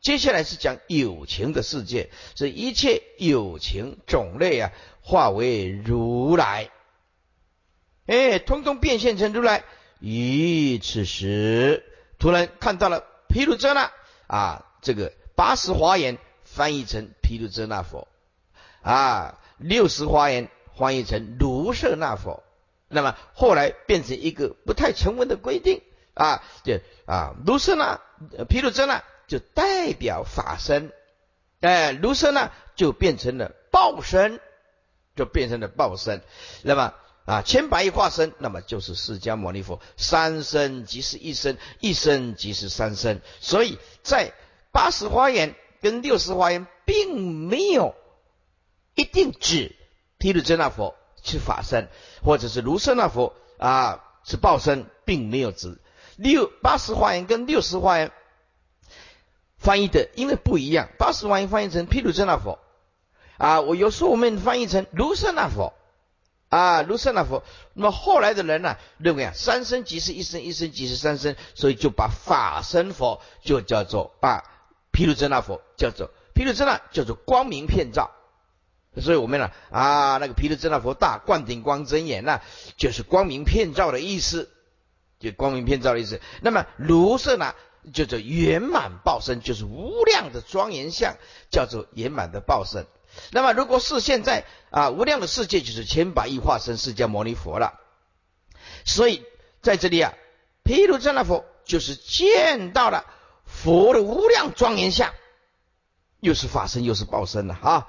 [0.00, 6.70] 接下来是讲有情的世界，这一切有情种类啊，化为如来，
[8.06, 9.64] 哎，通通变现成如来。
[10.00, 11.84] 于此时，
[12.18, 13.92] 突然看到了毗卢遮那
[14.26, 15.12] 啊，这个。
[15.38, 18.08] 八十华严翻译成毗卢遮那佛
[18.82, 22.42] 啊，六十华严翻译成卢舍那佛。
[22.88, 25.80] 那么后来变成一个不太成文的规定
[26.14, 28.00] 啊，就啊卢舍那
[28.48, 30.90] 毗卢遮那就代表法身，
[31.60, 34.40] 哎卢舍那就变成了报身，
[35.14, 36.20] 就变成了报身。
[36.62, 36.94] 那么
[37.26, 43.20] 啊千百亿化身，那么就是释迦牟尼佛三身即是一身，一身即是三身。
[43.38, 44.32] 所以在
[44.78, 47.96] 八十花园跟六十花园并没有
[48.94, 49.74] 一定指
[50.18, 51.88] 毗卢遮那佛是法身，
[52.22, 55.80] 或者是卢舍那佛啊是报身，并没有指
[56.14, 58.12] 六八十花园跟六十花园
[59.56, 62.60] 翻译的因为不一样，八十万音翻译成毗卢遮那佛
[63.36, 65.74] 啊，我有时候我们翻译成卢舍那佛
[66.50, 67.42] 啊，卢舍那佛。
[67.74, 74.44] 那么后来的人呢，认为啊，三生即是一生，一生即是三生，所以就把法身佛就叫做啊
[74.98, 78.10] 毗卢遮那佛，叫做毗卢遮那，叫做光明遍照。
[79.00, 82.42] 所以我们呢啊，那个毗卢遮那佛大灌顶光真眼那
[82.76, 84.50] 就是光明遍照的意思，
[85.20, 86.20] 就光明遍照的意思。
[86.40, 87.54] 那么卢舍那。
[87.94, 91.16] 叫做圆满报身，就是无量的庄严相，
[91.50, 92.86] 叫做圆满的报身。
[93.30, 97.80] 那么，如果是现在啊，无量的世界就是千百亿化身释迦牟尼佛了。
[98.84, 99.24] 所以
[99.62, 100.12] 在这里啊，
[100.64, 103.06] 毗卢遮那佛就是见到了
[103.62, 105.12] 佛的无量庄严相，
[106.20, 107.88] 又是法身又是报身了啊。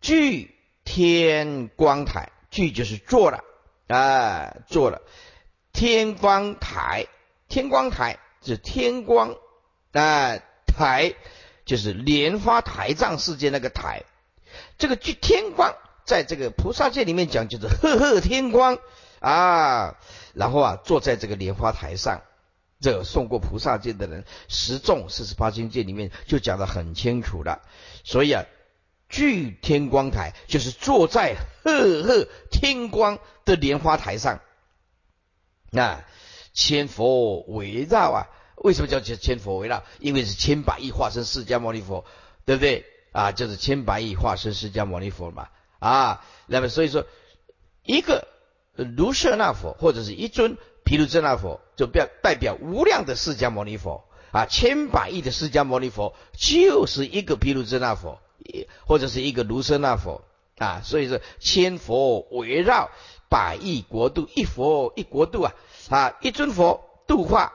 [0.00, 3.44] 具天光台，具就是做了
[3.88, 5.02] 啊，做了
[5.72, 7.06] 天光台，
[7.48, 8.18] 天光台。
[8.42, 9.36] 是天光
[9.92, 11.14] 啊台，
[11.66, 14.04] 就是莲花台藏世界那个台。
[14.78, 18.78] 这个具天光，在这个菩萨界里面讲，就是赫赫天光
[19.18, 19.98] 啊。
[20.32, 22.22] 然后啊，坐在这个莲花台上，
[22.80, 27.62] 这送过菩萨戒的人，十众四十八经界里面就讲得很清楚了。
[28.04, 28.44] 所以啊，
[29.08, 34.40] 聚天光台就是坐在赫赫天光的莲花台上，
[35.70, 36.04] 那。
[36.52, 39.84] 千佛围绕啊，为什么叫千千佛围绕？
[40.00, 42.04] 因为是千百亿化身释迦牟尼佛，
[42.44, 43.30] 对不对啊？
[43.30, 46.26] 就是千百亿化身释迦牟尼佛嘛啊。
[46.46, 47.06] 那么所以说，
[47.84, 48.26] 一个
[48.74, 50.58] 卢舍那佛或者是一尊
[50.90, 54.46] 毗卢遮那佛，就表代表无量的释迦牟尼佛啊。
[54.46, 58.20] 千百亿的释迦牟尼佛就是一个毗卢遮那佛，
[58.88, 60.24] 或者是一个卢舍那佛
[60.58, 60.80] 啊。
[60.82, 62.90] 所以说，千佛围绕
[63.28, 65.54] 百亿国度，一佛一国度啊。
[65.90, 67.52] 啊，一尊佛度化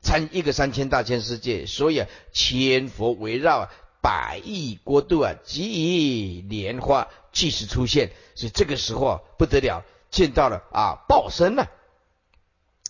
[0.00, 3.68] 参一个三千大千世界，所以啊，千佛围绕
[4.00, 11.68] 百亿国度啊，即莲花即时出现，所以这个时候啊不得了，见到了啊报身了，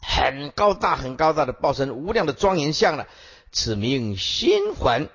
[0.01, 3.07] 很高大很高大的报身，无量的庄严相了，
[3.51, 5.09] 此名心魂，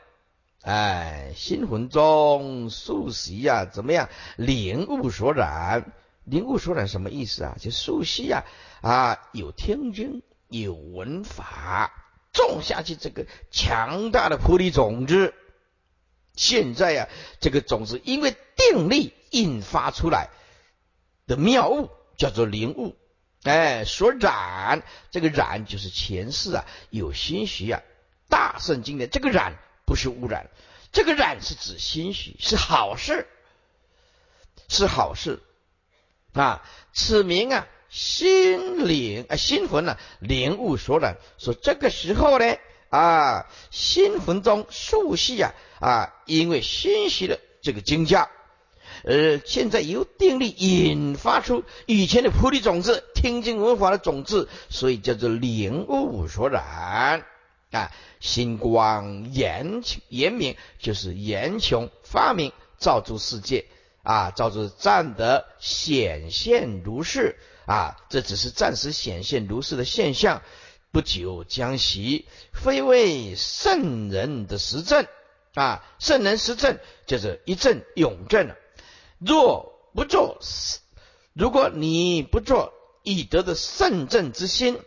[0.61, 5.93] 哎，心魂中素习呀，怎么样灵物所染？
[6.25, 7.57] 灵悟所染什么意思啊？
[7.59, 8.45] 就熟悉呀，
[8.81, 11.91] 啊，有听经，有闻法，
[12.31, 15.33] 种下去这个强大的菩提种子。
[16.35, 17.09] 现在呀，
[17.41, 20.29] 这个种子因为定力引发出来
[21.35, 22.95] 的妙物，叫做灵物。
[23.43, 27.81] 哎，所染这个染就是前世啊有心许啊，
[28.29, 30.49] 大圣经的这个染不是污染，
[30.91, 33.27] 这个染是指心许，是好事，
[34.69, 35.41] 是好事。
[36.33, 41.17] 啊，此名啊，心灵啊，心魂呢，灵物所染。
[41.37, 42.57] 说这个时候呢，
[42.89, 48.29] 啊，心魂中数系啊，啊，因为心习的这个经教，
[49.03, 57.25] 呃，现在由定力引发出以前的菩提种子，听经闻法的种子，所以叫做灵悟所染。
[57.71, 63.65] 啊，星光严严明，就是严穷发明造诸世界。
[64.03, 70.41] 啊，照着暂得显现如是啊，这只是暂时显现如是的现象，
[70.91, 75.07] 不久将息，非为圣人的实证
[75.55, 75.83] 啊。
[75.99, 78.55] 圣人实证就是一证永证了。
[79.25, 80.39] 若不做，
[81.33, 84.79] 如果你不做以德的圣正之心，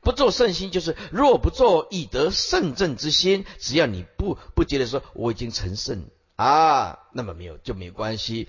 [0.00, 6.06] 不做圣心，就是若不做以德圣正之心，只要你不不觉得说我已经成圣。
[6.36, 8.48] 啊，那么没有就没关系，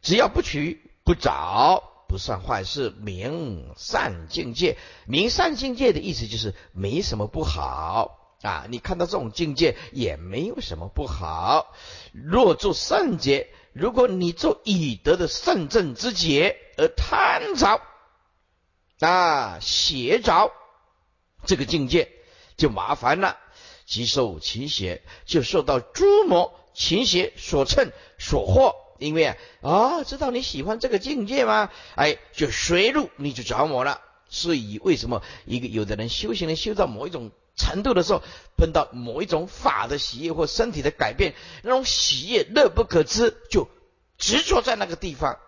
[0.00, 2.94] 只要不取不找，不算坏事。
[2.98, 8.66] 明善境界，明善境界的意思就是没什么不好啊。
[8.70, 11.74] 你看到这种境界也没有什么不好。
[12.12, 17.82] 若做圣劫，如果你做以德的圣正之劫而贪着
[19.00, 20.50] 啊，邪着
[21.44, 22.10] 这个境界
[22.56, 23.36] 就麻烦了，
[23.84, 26.58] 即受其邪，就受到诸魔。
[26.72, 31.70] 情邪所乘所惑，因为啊，知道你喜欢这个境界吗？
[31.96, 34.00] 哎，就随入你就着魔了。
[34.30, 38.22] 所以为什么一个有的人修行能修到某一种程度的时候，
[38.56, 43.68] 碰到某一种法的喜悦或身体的改变，那种喜悦乐不可支，就
[44.18, 45.38] 执着在那个地方。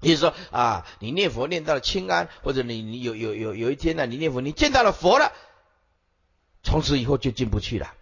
[0.00, 5.32] 比如说啊，你念佛念到了清安，或者你你有有有有一天呢，你念佛你见到了佛了，
[6.64, 7.94] 从此以后就进不去了。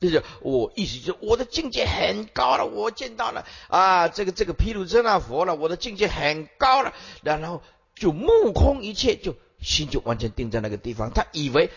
[0.00, 7.62] 就是我意思就是我的境界很高了，我见到了啊，这个这个毗卢遮那佛了，我的境界很高了，然后
[7.94, 11.10] 就目空一切，就心就完全定在那个地方。
[11.10, 11.70] 他以为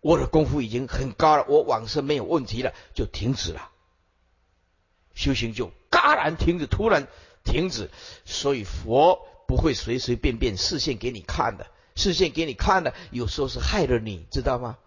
[0.00, 3.70] 我的功夫已经很高了，我往生没有问题了，就停止了，
[5.14, 7.06] 修行就戛然停止，突然
[7.44, 7.90] 停止。
[8.24, 14.78] 所以佛不会随随便便示现给你看的，示现给你看的，有时候是害了你，知道吗？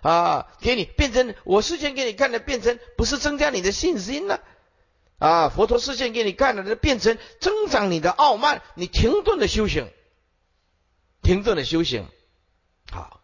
[0.00, 4.40] 啊，给你变成我示现给你看的，变成不是增加你的信心了。
[5.18, 9.88] 啊，佛陀示现给你看的，变成增长你的傲慢，你停顿的修行，
[11.22, 12.06] 停顿的修行。
[12.90, 13.18] 好。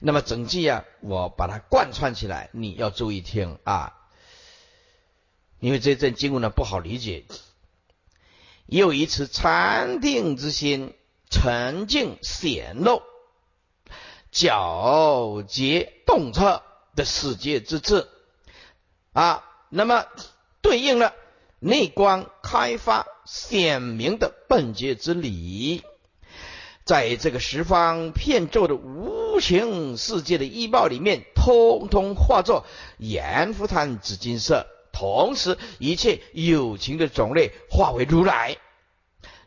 [0.00, 3.98] 那么整句啊，我把它贯穿起来，你要注意听啊，
[5.58, 7.24] 因为这阵经文呢不好理解。
[8.66, 10.94] 又一次禅定之心
[11.28, 13.02] 沉静显露，
[14.30, 16.62] 皎洁洞彻
[16.94, 18.06] 的世界之智
[19.12, 20.06] 啊，那么
[20.62, 21.12] 对应了
[21.58, 25.82] 内观开发显明的本觉之理。
[26.88, 32.64] 在这个十方片咒的无形世界的医报里面，通通化作
[32.96, 38.56] 阎浮檀紫金色，同时一切有情的种类化为如来。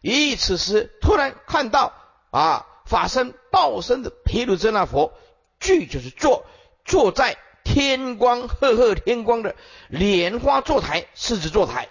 [0.01, 1.93] 于此时，突然看到
[2.29, 5.11] 啊，法身报身的毗卢遮那佛，
[5.59, 6.45] 具就是坐
[6.85, 9.55] 坐在天光赫赫天光的
[9.89, 11.89] 莲花座台，狮子座台，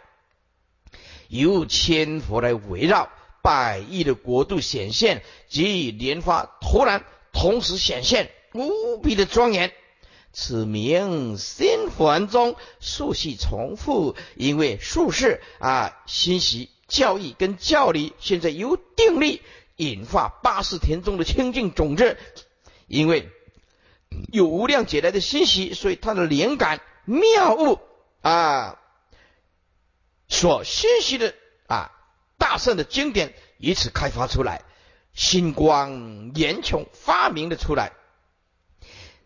[1.26, 3.08] 由千佛来围绕。
[3.42, 9.72] 百亿的国度显现，及莲花突然同时显现，无比的庄严。
[10.32, 19.42] 此名心环中数系重复，因为术士啊心习教义跟教理，现在由定力
[19.76, 22.16] 引发八十田中的清净种子，
[22.86, 23.28] 因为
[24.32, 27.80] 有无量劫来的心习，所以他的灵感妙悟
[28.20, 28.78] 啊，
[30.28, 31.34] 所心习的。
[32.40, 34.62] 大圣的经典以此开发出来，
[35.14, 37.92] 星光岩穹发明了出来，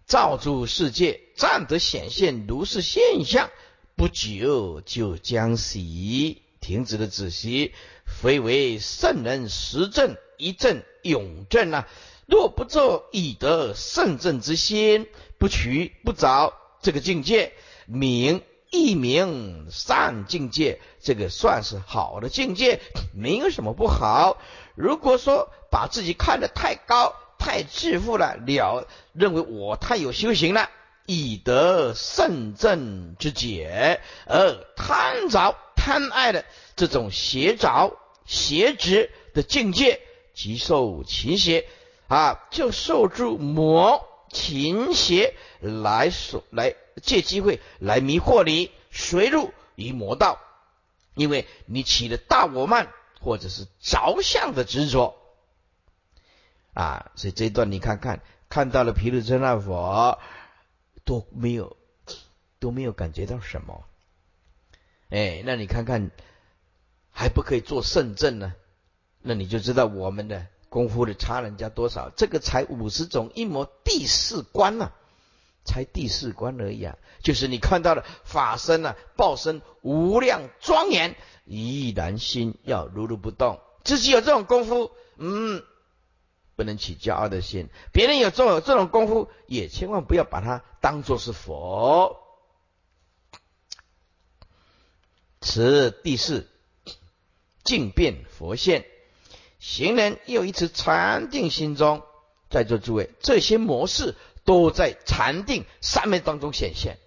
[0.05, 3.49] 造诸世界暂得显现如是现象，
[3.97, 6.43] 不久就将息。
[6.61, 7.75] 停止了止息，
[8.07, 11.87] 非为圣人实证一证永证啊！
[12.27, 15.07] 若不作以得圣正之心，
[15.39, 17.53] 不取不着这个境界，
[17.85, 18.43] 名。
[18.75, 22.81] 一名善境界，这个算是好的境界，
[23.15, 24.37] 没有什么不好。
[24.75, 30.69] 如果说把自己看得太高、太自负了，了认为我太有修行了，
[31.07, 40.01] 以得圣正之解，而贪着、贪爱的这种邪着、邪执的境界，
[40.35, 41.69] 即受情邪
[42.09, 44.09] 啊，就受住魔。
[44.33, 50.39] 情邪来所来借机会来迷惑你，随入于魔道，
[51.15, 55.17] 因为你起了大我慢或者是着相的执着
[56.73, 60.19] 啊，所以这一段你看看看到了毗卢遮那佛
[61.05, 61.77] 都没有
[62.59, 63.85] 都没有感觉到什么，
[65.11, 66.11] 哎，那你看看
[67.11, 68.55] 还不可以做圣正呢？
[69.23, 70.47] 那你就知道我们的。
[70.71, 72.11] 功夫的差人家多少？
[72.17, 74.91] 这个才五十种一模第四关呢，
[75.65, 76.97] 才第四关而已啊！
[77.23, 83.61] 就是你看到的法身啊，报身无量庄严，依然心要如如不动。
[83.83, 85.63] 自己有这种功夫，嗯，
[86.55, 87.69] 不能起骄傲的心。
[87.93, 92.21] 别人有这种这种功夫，也千万不要把它当作是佛。
[95.41, 96.49] 此第四
[97.63, 98.85] 静变佛现。
[99.59, 102.03] 行人又一次禅定心中，
[102.51, 106.99] 在座诸位，这些模式都在禅定三昧当中显现。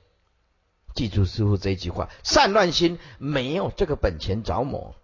[0.95, 4.95] 记住师傅这一句话：善乱心没有这个本钱着魔。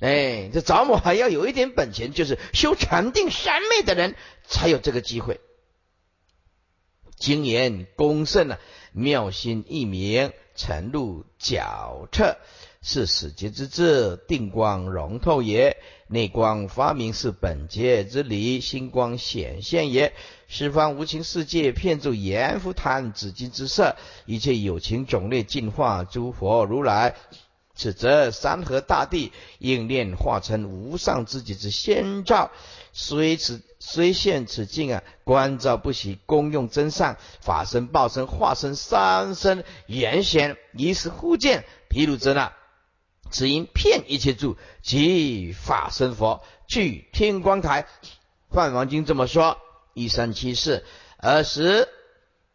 [0.00, 4.14] 哎，这着魔还要有一点本钱，就是修禅定三昧的人
[4.46, 5.40] 才有这个机会。
[7.16, 8.60] 精言功胜啊，
[8.92, 12.36] 妙心一明，沉入皎彻。
[12.80, 20.14] 是始劫之智，定光融透也；内光发明是本界之理，星光显现也。
[20.50, 27.14] 十方无情世界，片住阎浮檀紫金之色，一切有情种类进化诸佛如来。
[27.74, 32.50] 此则山河大地应念化成无上之极之先照，
[32.94, 42.52] 虽此虽现此境啊，观照不息，功用真善，法身报身化身三身严显，以是忽见毗卢遮那。
[43.30, 47.86] 只因骗一切住，即法身佛，具天光台。
[48.50, 49.58] 梵王经这么说：
[49.98, 50.84] 一三七四，
[51.18, 51.88] 尔时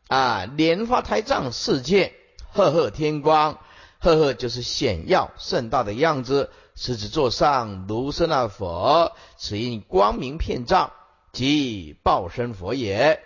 [0.08, 2.14] 啊，莲花台藏世界，
[2.54, 3.60] 赫赫天光，
[4.00, 6.50] 赫赫就是显耀盛大的样子。
[6.76, 10.92] 狮子座上如是那佛，此因光明遍照，
[11.32, 13.22] 即报身佛也。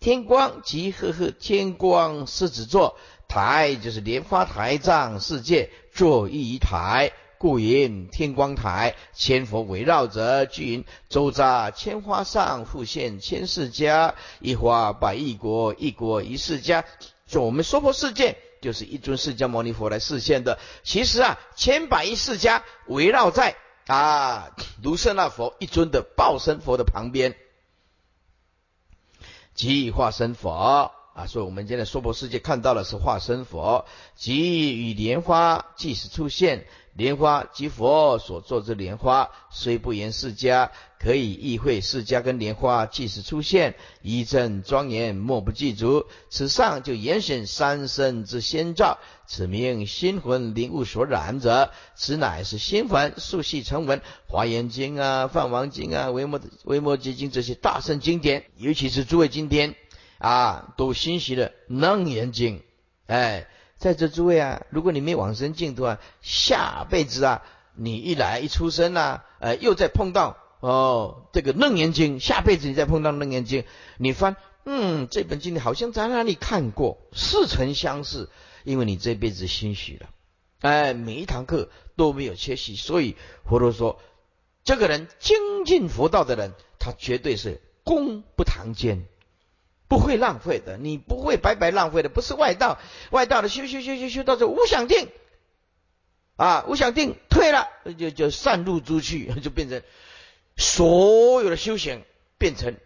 [0.00, 7.12] 天光即呵呵，天光狮子座，台就是莲花台藏世界，坐一台。
[7.40, 16.84] 故云天光台，千佛围绕着，聚云周匝，千花上复现千世家，一花百亿国，一国一世家。
[17.26, 20.58] 就我们娑婆世界，就是一尊释迦牟尼佛来示现的。
[20.82, 27.34] 其实啊，千百亿世家围绕在啊卢舍那佛一尊的报身佛的旁边，
[29.54, 30.50] 即化身佛
[31.14, 31.26] 啊。
[31.26, 36.66] 所以，我们今天娑婆世界看到的是化身佛，即与莲花即时出现。
[36.92, 46.06] 莲花即佛所作之莲花，虽不言释迦，可以意会释迦跟莲花即使出现，一阵庄严，莫不具足。
[46.28, 54.02] 此上就严选三生之先兆，此名心魂灵物所染者，此乃是心魂速系成文。
[54.26, 59.76] 华严经啊，梵王经啊，维摩维摩诘经这些大圣经典，尤其是诸位今天
[60.18, 62.62] 啊，都欣喜的楞严经，
[63.06, 63.46] 哎。
[63.80, 67.42] 在这诸位啊，如果你没往生净土啊，下辈子啊，
[67.74, 73.64] 你一来一出生啊，呃，又再碰到哦这个楞严经，下辈子你再碰到楞严经，
[73.96, 78.28] 你翻，嗯，这本经你好像在哪里看过，似曾相识，
[78.64, 80.10] 因为你这辈子心虚了，
[80.60, 83.16] 哎，每一堂课都没有缺席，所以
[83.48, 83.98] 佛陀说，
[84.62, 89.06] 这个人精进佛道的人，他绝对是功不唐捐。
[89.90, 92.78] 不会浪费的，你不会白白浪费的，不是外道，
[93.10, 95.08] 外道的修修修修修到这无想定
[96.36, 97.66] 啊，无想定退了，
[97.98, 99.82] 就就散入诸去， 就变成
[100.56, 102.04] 所有的修行
[102.38, 102.76] 变成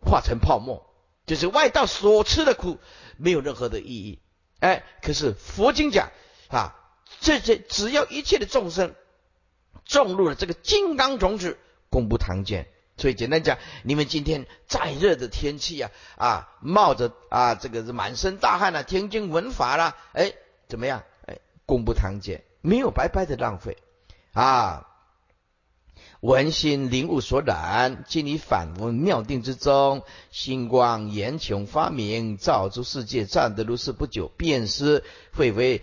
[0.00, 0.84] 化成泡沫，
[1.24, 2.78] 就是外道所吃的苦
[3.16, 4.18] 没有任何的意义。
[4.60, 6.12] 哎，可是佛经讲
[6.48, 6.76] 啊，
[7.20, 8.94] 这些只要一切的众生
[9.86, 11.58] 种入了这个金刚种子，
[11.88, 12.68] 功不唐捐。
[12.96, 20.34] 所以简单讲，你们今天再热的天气啊，啊，冒着啊这个满身大汗啊，听经闻法啦，哎，
[20.68, 21.02] 怎么样？
[21.26, 23.78] 哎，功不唐捐，没有白白的浪费
[24.32, 24.88] 啊。
[26.20, 35.82] 文心灵物所染，经你反闻妙定之中，星光严穹发明，照诸世界，暂得如是不久，便失，会为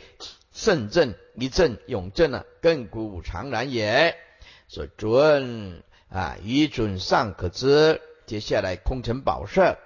[0.54, 4.16] 圣正一正永正啊，亘古常然也。
[4.70, 5.84] 所尊。
[6.10, 8.02] 啊，愚准尚可知。
[8.26, 9.78] 接下来空城宝色，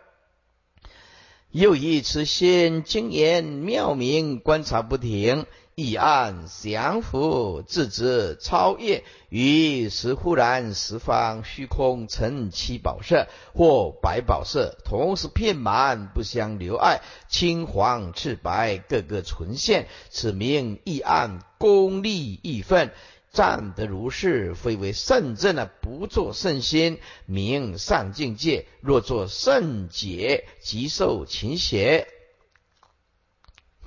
[1.51, 5.45] 又一此心精言妙明，观察不停，
[5.75, 9.05] 意暗降伏，自知超越。
[9.29, 19.87] 于时忽然十方虚空成七宝色或白宝色，同时遍满，不相留碍，青黄赤白各个存现。
[20.09, 22.91] 此名意暗功利义分。
[23.33, 25.67] 暂得如是，非为圣正啊！
[25.81, 32.07] 不作圣心，名上境界；若作圣解，即受勤邪。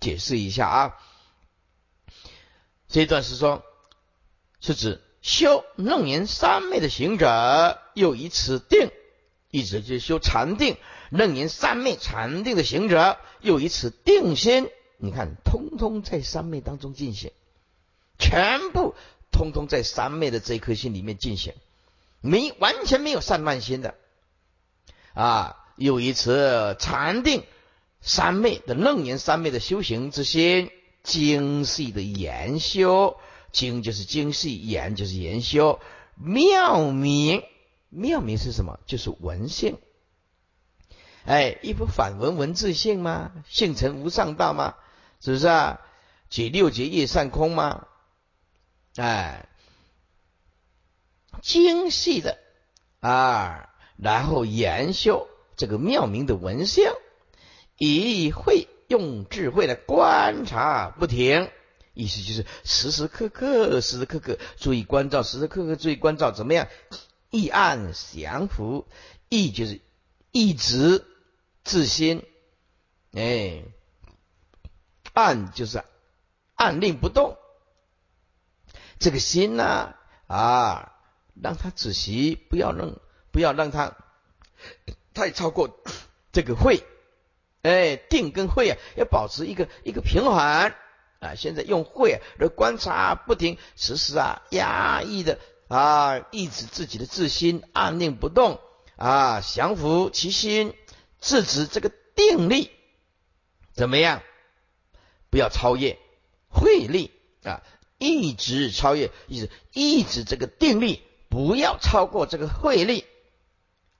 [0.01, 0.97] 解释一下啊，
[2.89, 3.63] 这段是说，
[4.61, 8.91] 是指修楞严三昧的行者，又以此定，
[9.53, 10.77] 一直就修禅定。
[11.11, 14.69] 楞严三昧禅定的行者，又以此定心，
[14.99, 17.31] 你看，通通在三昧当中进行，
[18.19, 18.97] 全部。
[19.37, 21.53] 通通在三昧的这一颗心里面进行，
[22.23, 23.95] 没完全没有散乱心的
[25.13, 25.63] 啊！
[25.77, 27.45] 有一次禅定
[28.01, 30.71] 三昧的楞严三昧的修行之心，
[31.03, 33.19] 精细的研修，
[33.53, 35.81] 精就是精细，研就是研修，
[36.15, 37.43] 妙明
[37.91, 38.81] 妙明是什么？
[38.87, 39.77] 就是文性。
[41.27, 43.33] 哎，一不反文文字性吗？
[43.47, 44.77] 性成无上道吗？
[45.21, 45.81] 是不是啊？
[46.31, 47.87] 解六劫业善空吗？
[48.97, 49.47] 哎，
[51.43, 52.39] 精细的
[53.01, 53.69] 啊，
[53.99, 56.95] 然后研修这个妙明的文相，
[57.77, 61.51] 以会用智慧来观察不停，
[61.93, 66.69] 意思就是时时刻刻、时时刻刻注意关照，时时刻刻注意关照，怎么样？
[67.31, 68.87] 意暗降伏，
[69.29, 69.81] 意就是
[70.33, 71.05] 一直
[71.65, 72.25] 自心，
[73.13, 73.63] 哎，
[75.13, 75.85] 暗就是
[76.55, 77.37] 按令不动。
[78.99, 79.95] 这个心呢，
[80.27, 80.93] 啊，
[81.41, 82.99] 让他仔细，不要让，
[83.31, 83.97] 不要让他
[85.13, 85.79] 太超过
[86.33, 86.83] 这个会，
[87.63, 90.75] 哎，定跟会啊，要保持一个一个平衡啊。
[91.37, 95.39] 现在用会来观察，不停，时时啊，压抑的
[95.69, 98.61] 啊，抑制自己的自心，按定不动
[98.97, 100.75] 啊，降服其心，
[101.21, 102.71] 制止这个定力，
[103.75, 104.23] 怎么样？
[105.31, 105.99] 不要超越
[106.49, 107.11] 慧力
[107.43, 107.63] 啊。
[107.99, 113.05] 一直超越，一直一直这个定力不要超过这个慧力，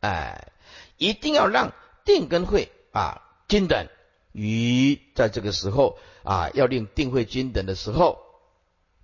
[0.01, 0.53] 哎，
[0.97, 1.73] 一定要让
[2.05, 3.89] 定跟慧啊均等，
[4.33, 8.19] 于在这个时候啊，要令定会均等的时候，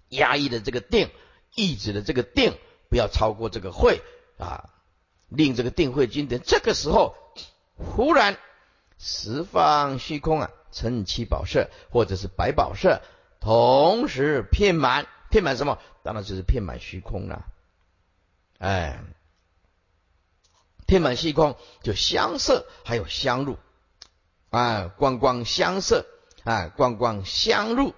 [0.08, 1.10] 压抑的这个定，
[1.54, 2.54] 抑制的这个定，
[2.88, 4.02] 不要超过这个慧
[4.38, 4.70] 啊，
[5.28, 6.40] 令这个定会均等。
[6.44, 7.14] 这个时候，
[7.76, 8.36] 忽然
[8.98, 13.00] 十方虚空啊，成七宝色或者是百宝色，
[13.42, 15.78] 同时遍满，遍满什么？
[16.02, 17.44] 当然就是遍满虚空了。
[18.58, 19.02] 哎，
[20.86, 23.58] 遍满虚空就相色，还有相入。
[24.50, 26.06] 啊，光光相色。
[26.44, 27.94] 啊，光光相入，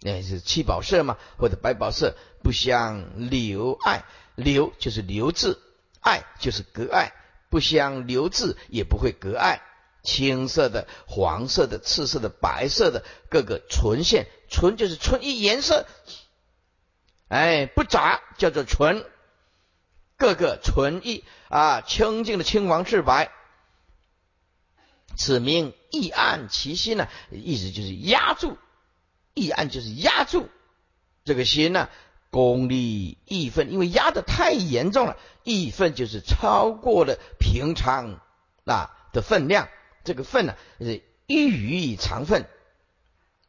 [0.00, 5.60] 那是七宝色嘛，或者百宝色，不相留爱，留就是留字，
[6.00, 7.12] 爱就是隔爱，
[7.50, 9.60] 不相留字也不会隔爱。
[10.06, 15.84] 青色的、黄色的、赤色的、白色的各个纯线，纯就是纯一颜色，
[17.28, 19.04] 哎，不杂叫做纯。
[20.18, 23.30] 各个纯一啊，清净的青黄赤白，
[25.14, 28.56] 此名意暗其心呢，意思就是压住，
[29.34, 30.48] 意暗就是压住
[31.26, 31.90] 这个心呢，
[32.30, 38.18] 功力义愤，因为压的太严重了，义愤就是超过了平常
[38.64, 39.68] 啊的分量，
[40.06, 42.46] 这个分呢是异于常分，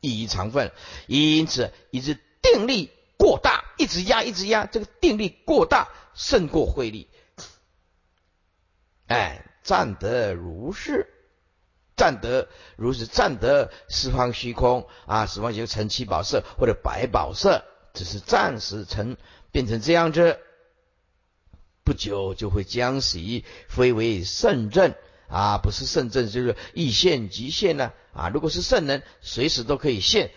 [0.01, 0.73] 异于常分，
[1.07, 5.87] 因此以致定力过大，一直压，一直压，这个定力过大。
[6.19, 7.07] 胜过慧力，
[9.05, 11.07] 哎，占得如是，
[11.95, 19.15] 占得如是，占得四方虚空啊，十方就成七宝色或者百宝色，只是暂时成
[19.51, 20.39] 变成这样子，
[21.83, 24.95] 不久就会将喜非为圣正
[25.29, 30.31] 啊，不是圣正就是易现即现呢啊，如果是圣人，随时都可以现，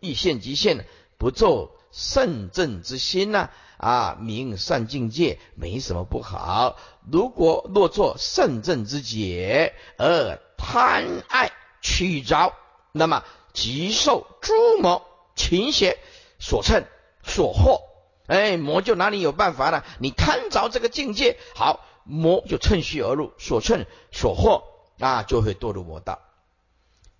[0.00, 0.86] 易现即现，
[1.18, 3.50] 不做圣正之心呢。
[3.78, 6.78] 啊，明善境界没什么不好。
[7.12, 12.54] 如果若做圣正之解而贪爱取着，
[12.92, 13.22] 那么
[13.52, 15.98] 即受诸魔情邪
[16.38, 16.84] 所乘
[17.22, 17.82] 所惑。
[18.28, 19.84] 哎，魔就哪里有办法呢？
[19.98, 24.62] 你贪着这个境界，好，魔就趁虚而入，所趁所获
[24.98, 26.20] 啊，就会堕入魔道。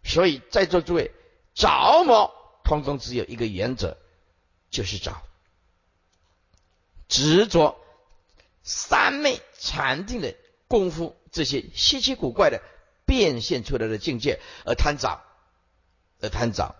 [0.04, 1.10] 所以在座诸位，
[1.54, 2.32] 着魔
[2.64, 3.96] 通通只有一个原则，
[4.70, 5.22] 就是找。
[7.08, 7.76] 执着
[8.62, 10.34] 三昧禅定的
[10.68, 12.62] 功夫，这些稀奇古怪的
[13.04, 15.20] 变现出来的境界，而贪着，
[16.20, 16.74] 而贪着，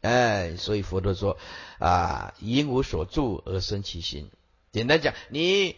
[0.00, 1.36] 哎，所以佛陀说
[1.78, 4.30] 啊，因无所住而生其心。
[4.70, 5.76] 简单讲，你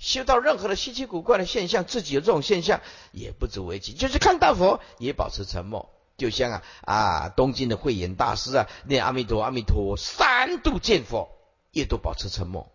[0.00, 2.80] 修到任何的稀奇古怪的现象，自己有这种现象，
[3.12, 5.90] 也不足为奇，就是看到佛也保持沉默。
[6.16, 11.28] 就像啊啊，东京的慧眼大师啊，念阿弥陀阿弥陀三度见佛，
[11.70, 12.72] 也都保持沉默。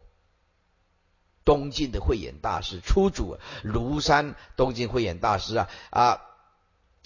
[1.44, 6.22] 东晋的慧眼大师出主庐山，东晋慧眼大师啊啊，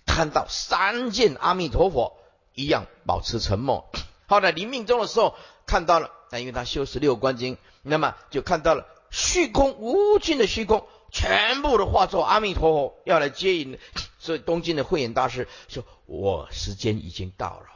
[0.05, 2.17] 看到三见阿弥陀佛
[2.53, 3.89] 一样保持沉默。
[4.27, 13.79] 后来临命终的时候看到了，但因为他修十六观经，那么就看到了虚空无尽的虚空，全部的化作阿弥陀佛要来接引。
[14.19, 17.67] 所以东晋的慧眼大师说：“我时间已经到了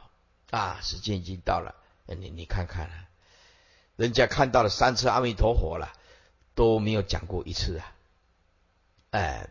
[0.50, 1.74] 啊，时间已经到了。
[2.06, 2.90] 你你看看，
[3.96, 5.92] 人家看到了三次阿弥陀佛了。”
[6.56, 7.92] 都没有讲过一次啊！
[9.10, 9.50] 哎，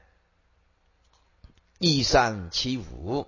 [1.80, 3.28] 一三七五，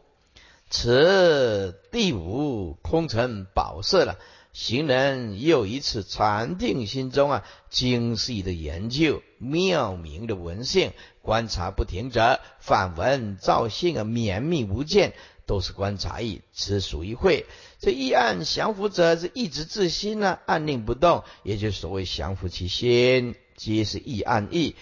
[0.70, 4.18] 此第五空城宝色了。
[4.56, 15.14] 行人又一次禅定心中啊，精细的研究妙明的文性，观察不停者，反闻造性啊，绵密无间，
[15.46, 17.46] 都是观察意，此属于会。
[17.80, 23.36] 这一暗降伏者，是一直自心呢，暗令不动，也就是所谓降伏其心。
[23.58, 24.78] 皆是意暗意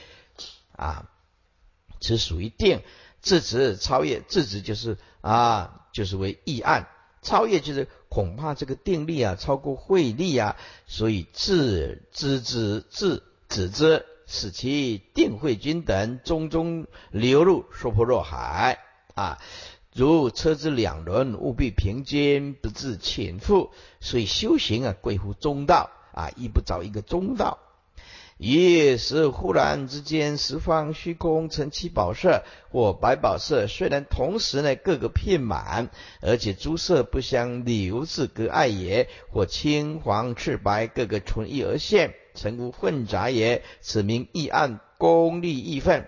[0.73, 1.09] 啊，
[1.99, 2.83] 此属于定。
[3.21, 6.87] 自执超越，自执就是啊，就是为意暗。
[7.23, 10.55] 超越就是恐怕这个定力啊超过慧力啊，
[10.85, 18.77] 所以自知之自止之，使其定慧均等，中中流入娑婆若海
[19.15, 19.39] 啊。
[19.95, 23.71] 如车之两轮，务必平均，不自潜覆。
[23.99, 27.57] 所以修行啊，贵乎中道啊，亦不找一个中道。
[28.45, 35.89] 也是忽然之间，十方虚空成七宝色或百宝色，虽然同时呢各个遍满，
[36.19, 43.63] 而且诸色不相流自隔碍也，或青黄赤白各个纯一而现，成无混杂也。
[43.79, 46.05] 此名异暗功利义分，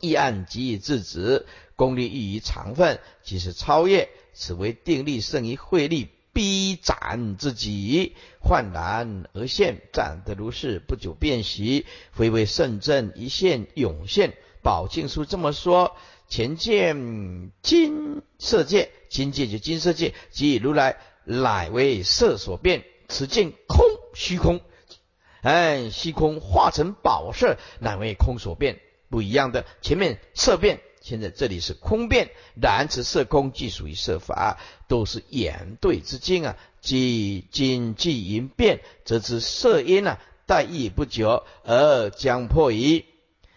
[0.00, 1.44] 异暗即以自止，
[1.76, 4.08] 功利异于常分，即是超越。
[4.32, 6.08] 此为定力胜于慧力。
[6.32, 14.34] 逼斩自己，焕然而现，斩得如是，不久便息，回为圣正一现涌现。
[14.62, 15.96] 宝镜书这么说，
[16.28, 24.60] 前见金色界，金界就金色界，即如来乃为色所变，此见空虚空，
[25.42, 29.64] 哎，虚空化成宝色，乃为空所变，不一样的。
[29.80, 32.30] 前面色变，现在这里是空变，
[32.60, 36.56] 然此色空即属于色法，都是眼对之境啊。
[36.80, 43.06] 即金即银变，则知色因啊，待亦不久而将破矣。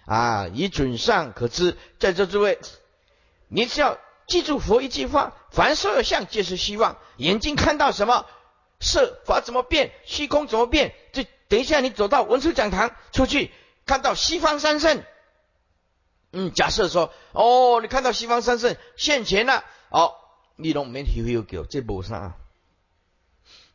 [0.05, 2.59] 啊，以准上可知，在座诸位，
[3.47, 6.97] 你只要记住佛一句话：凡所有相，皆是希望。
[7.17, 8.25] 眼睛看到什么，
[8.81, 10.93] 色法怎么变，虚空怎么变？
[11.13, 13.51] 就等一下，你走到文殊讲堂出去，
[13.85, 15.03] 看到西方三圣。
[16.33, 20.15] 嗯，假设说，哦，你看到西方三圣现前了，哦，
[20.55, 22.33] 你拢没体会过，这无啥，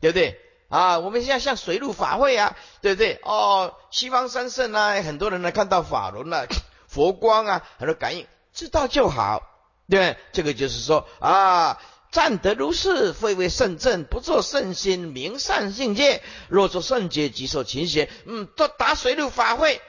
[0.01, 0.39] 对不对？
[0.69, 3.19] 啊，我们现在像水陆法会啊，对不对？
[3.23, 6.45] 哦，西方三圣啊，很多人呢看到法轮啊，
[6.87, 9.41] 佛光啊，很多感应，知道就好。
[9.89, 11.81] 对，这个就是说啊，
[12.11, 16.21] 占得如是，非为圣正，不做圣心，明善境界。
[16.47, 18.09] 若做圣洁，即受勤学。
[18.25, 19.81] 嗯，都打水陆法会，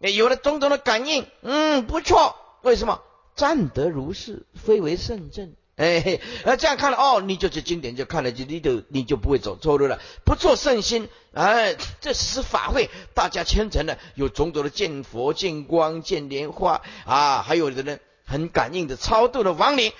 [0.00, 2.36] 有了种种的感应，嗯，不错。
[2.62, 3.02] 为什么？
[3.36, 5.54] 占得如是，非为圣正。
[5.76, 9.98] 哎，那这样看了哦，你就是经典就看了，就你就你就不会走错路了。
[10.26, 19.92] 不做圣心，哎，这是法会，大家虔诚的，有种种的见佛、见光、见莲花啊，还有的人很感应的超度的亡灵，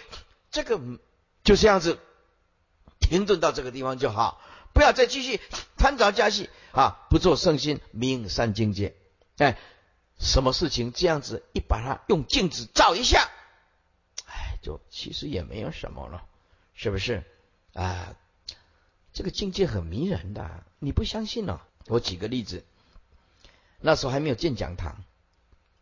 [0.51, 0.79] 这个
[1.45, 1.99] 就这样子
[2.99, 4.43] 停顿到这个地方就好，
[4.75, 5.41] 不要再继续
[5.79, 7.07] 贪着加戏啊！
[7.09, 8.95] 不做圣心，明三境界，
[9.39, 9.57] 哎，
[10.21, 13.29] 什么事情这样子一把它用镜子照一下。
[14.27, 16.25] 哎就其实也没有什么了，
[16.75, 17.25] 是不是
[17.73, 18.15] 啊？
[19.13, 21.61] 这个境界很迷人的，你不相信呢？
[21.87, 22.65] 我举个例子，
[23.81, 25.03] 那时候还没有建讲堂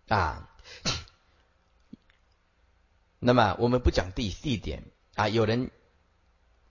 [0.06, 0.48] 啊。
[3.18, 4.84] 那么我们不讲地地点
[5.14, 5.72] 啊，有人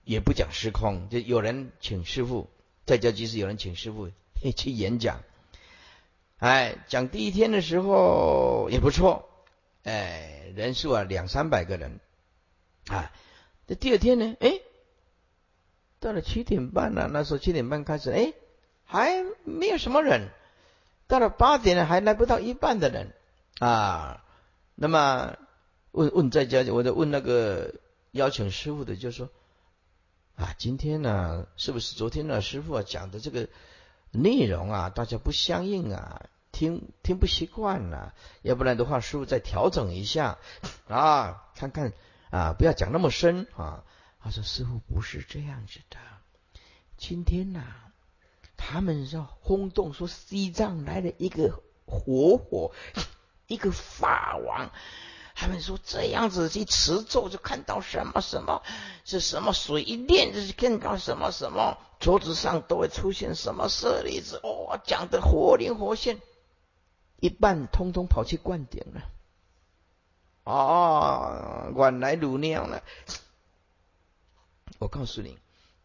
[0.02, 2.48] 也不讲时空，就有人请师傅
[2.86, 4.10] 在家即使有人请师傅
[4.56, 5.22] 去演讲。
[6.38, 9.28] 哎，讲第一天的时候也不错，
[9.84, 10.34] 哎。
[10.56, 12.00] 人数啊，两三百个人
[12.88, 13.12] 啊。
[13.68, 14.60] 这第二天呢，哎，
[16.00, 18.32] 到了七点半了，那时候七点半开始，哎，
[18.84, 20.30] 还没有什么人。
[21.06, 23.12] 到了八点呢，还来不到一半的人
[23.60, 24.24] 啊。
[24.74, 25.36] 那么
[25.92, 27.74] 问问在家，我就问那个
[28.10, 29.28] 邀请师傅的，就说
[30.34, 33.48] 啊，今天呢，是不是昨天呢师傅啊讲的这个
[34.10, 36.26] 内容啊，大家不相应啊？
[36.50, 40.38] 听听不习惯了，要不然的话，师傅再调整一下
[40.88, 41.92] 啊，看看
[42.30, 43.84] 啊，不要讲那么深啊。
[44.20, 45.96] 他说：“师傅不是这样子的，
[46.96, 47.62] 今天呐，
[48.56, 52.72] 他们说轰动说西藏来了一个活火，
[53.46, 54.72] 一个法王，
[55.40, 58.60] 他们说这样子去持咒就看到什么什么，
[59.04, 66.20] 是什么水一练就是看到什么什么，桌子上都会出现什么舍利子，哦，讲的活灵活现。”
[67.20, 69.02] 一半通通跑去灌顶了，
[70.42, 72.82] 哦，晚来如那样了。
[74.80, 75.38] 我告诉你，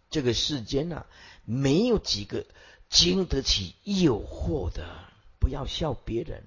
[0.10, 1.06] 这个世间呐，
[1.46, 2.48] 没有几个
[2.90, 4.84] 经得起诱惑的。
[5.40, 6.44] 不要笑别人。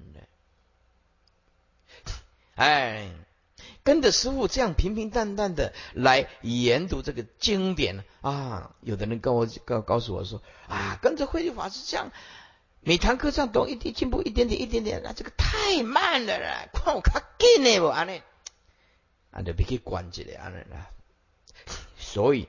[2.56, 3.08] 哎，
[3.84, 8.74] 跟着师傅这样平平淡淡的来研读这个经典啊。
[8.80, 12.10] 有的人跟我告告诉我说啊，跟着慧律法师这样。
[12.80, 16.68] 每堂课上都一点进步一点点一点点，那这个太慢了啦！
[16.72, 18.22] 看我卡紧呢不安尼，
[19.32, 20.88] 啊就别去关起来安尼啦。
[21.98, 22.46] 所以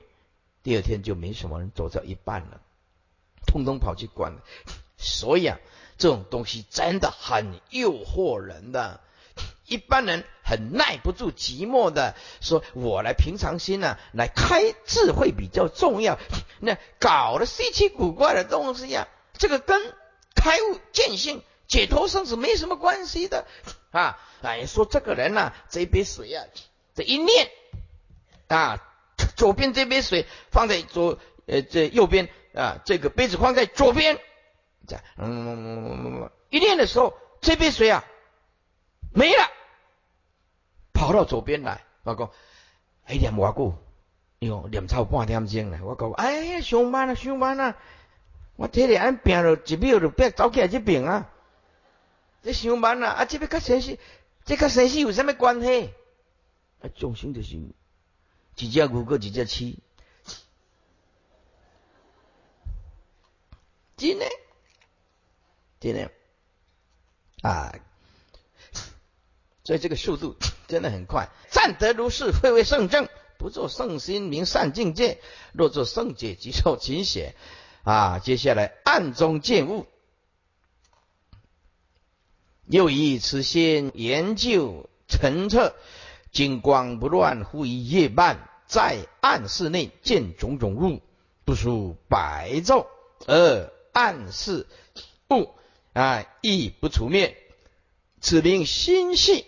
[0.61, 2.61] 第二天就没什么人走到一半了，
[3.47, 4.43] 通通跑去管了。
[4.95, 5.57] 所以啊，
[5.97, 9.01] 这种东西真的很诱惑人的，
[9.67, 16.17] 一般人很耐不住寂寞的，说我来平常心呢，来开智慧比较重要。
[16.59, 19.07] 那搞得稀奇古怪的东西呀，
[19.37, 19.93] 这个跟。
[20.39, 23.47] 开悟见性解脱生死没什么关系的
[23.89, 24.19] 啊！
[24.43, 26.45] 哎，说这个人呐，这杯水啊，
[26.93, 27.49] 这一念
[28.47, 28.77] 啊，
[29.35, 34.19] 左边这杯水放在左呃这右边啊，这个杯子放在左边，
[34.87, 38.05] 这样嗯，一念的时候，这杯水啊
[39.11, 39.51] 没了，
[41.07, 42.29] 跑到左边来，我讲
[43.05, 43.77] 哎念我久，
[44.39, 47.77] 哟念超半点钟了，我讲哎呀上班了上班了。
[48.57, 51.31] 我睇你安病了，一秒就变走起来这病啊！
[52.43, 53.97] 这上班啊，啊这边跟生死，
[54.43, 55.93] 这跟生死有什么关系？
[56.81, 57.73] 啊，众生就是一
[58.55, 59.79] 只牛过一只鸡，
[63.95, 64.25] 真的，
[65.79, 66.11] 真的
[67.43, 67.73] 啊！
[69.67, 70.37] 所以这个速度
[70.69, 71.27] 真的很快。
[71.49, 75.19] 暂得如是，非为圣正，不做圣心，明善境界。
[75.51, 77.35] 若作圣解，即受勤血。
[77.83, 79.85] 啊，接下来暗中见物，
[82.65, 85.73] 又以此心研究澄澈，
[86.31, 91.01] 金光不乱，忽于夜半，在暗室内见种种物，
[91.43, 92.87] 不属白昼，
[93.25, 94.65] 而暗室
[95.29, 95.49] 物
[95.91, 97.35] 啊亦不除灭，
[98.21, 99.45] 此名心系。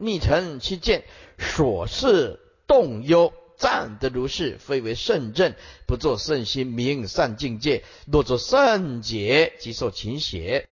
[0.00, 1.04] 逆臣去见，
[1.38, 5.54] 所事动忧，暂得如是，非为圣正，
[5.86, 7.84] 不作圣心，明善境界。
[8.10, 10.68] 若作圣解，即受勤邪。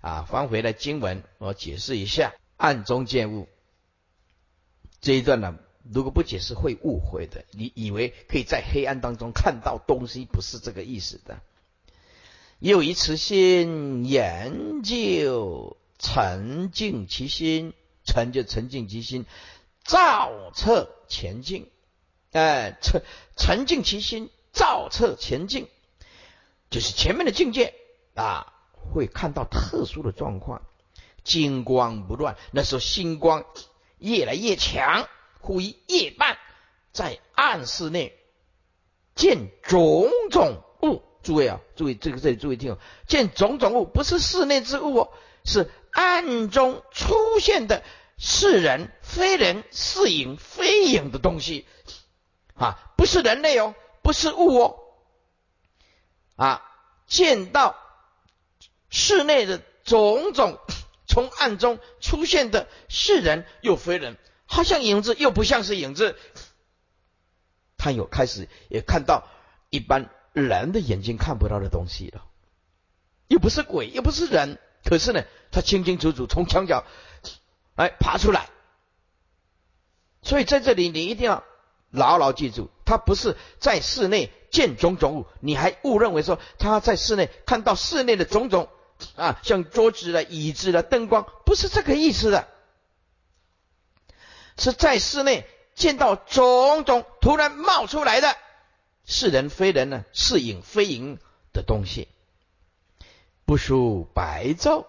[0.00, 3.48] 啊，翻回来经文，我解释一下：暗中见物
[5.00, 5.58] 这一段呢，
[5.92, 7.44] 如果不解释会误会的。
[7.50, 11.40] 你以为可以在黑暗当中看到东西，不是这个意思的。
[12.60, 15.77] 又以此心研究。
[15.98, 17.74] 沉静其心，
[18.04, 19.26] 沉就沉静其心，
[19.84, 21.70] 照彻前进。
[22.30, 23.02] 哎，沉
[23.36, 25.66] 沉静其心，照彻前进，
[26.70, 27.74] 就是前面的境界
[28.14, 28.52] 啊，
[28.92, 30.62] 会看到特殊的状况，
[31.24, 32.36] 金光不乱。
[32.52, 33.44] 那时候星光
[33.98, 35.08] 越来越强，
[35.40, 36.38] 忽于夜半，
[36.92, 38.16] 在暗室内
[39.16, 41.02] 见种种物。
[41.22, 42.78] 诸位啊，注意这个这里注意听，
[43.08, 45.12] 见种种物不是室内之物哦，
[45.44, 45.68] 是。
[45.98, 47.82] 暗中出现的
[48.18, 51.66] 是人非人是影非影的东西。
[52.54, 54.78] 啊，不是人类哦，不是物哦。
[56.36, 56.62] 啊，
[57.08, 57.76] 见到
[58.90, 60.60] 室内的种种
[61.08, 66.16] 从暗中出现的是人又非人，好像影子又不像是影子，
[67.76, 69.26] 他有开始也看到
[69.68, 72.24] 一般人的眼睛看不到的东西了，
[73.26, 74.60] 又不是鬼，又不是人。
[74.84, 76.84] 可是呢，他清清楚楚从墙角
[77.76, 78.48] 哎爬出来，
[80.22, 81.44] 所以在这里你一定要
[81.90, 88.68] 牢牢记住，他不是在室内见种种物，你还误认为说他在室内看到室内的种种
[89.16, 92.48] 啊，像桌子了、椅子了、灯光，不是这个意思的，
[94.58, 98.36] 是在室内见到种种突然冒出来的
[99.04, 101.18] 是人非人呢，是影非影
[101.52, 102.08] 的东西。
[103.44, 104.84] 不属白昼，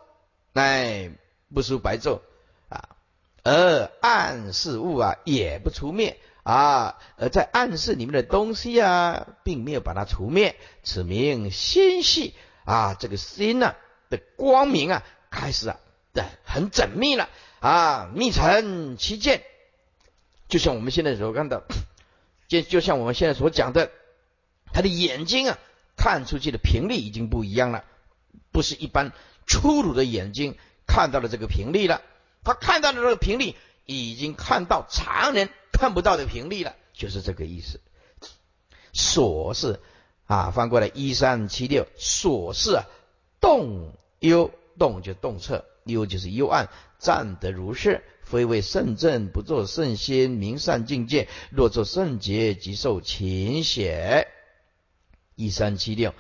[0.54, 1.12] 哎，
[1.54, 2.22] 不输白昼。
[2.70, 2.96] 啊，
[3.44, 6.20] 而暗示物啊也不除灭。
[6.44, 12.34] 啊，而在暗室里面的东西啊，并没有把它除灭，此名心系
[12.66, 13.76] 啊，这个心呢
[14.10, 15.78] 的光明啊，开始啊，
[16.14, 17.30] 对，很缜密了。
[17.60, 19.44] 啊，密成其见，
[20.48, 21.62] 就像我们现在所看到，
[22.48, 23.92] 就就像我们现在所讲的，
[24.74, 25.60] 他的眼睛啊，
[25.98, 27.84] 看出去的频率已经不一样了。
[28.52, 29.12] 不是一般
[29.50, 32.04] 粗鲁的眼睛看到了这个频率了，
[32.44, 37.82] 他看到的这个频率已经看到常人看不到的频率了，就是这个意思。
[38.94, 39.80] 所是
[40.28, 42.86] 啊，翻过来一三七六，所是啊，
[43.42, 46.70] 动幽动就动彻，幽就是幽暗，
[47.00, 51.28] 暂得如是，非为圣正，不作圣先，明善境界。
[51.50, 54.28] 若作圣洁，即受勤血。
[55.36, 56.14] 一三七六。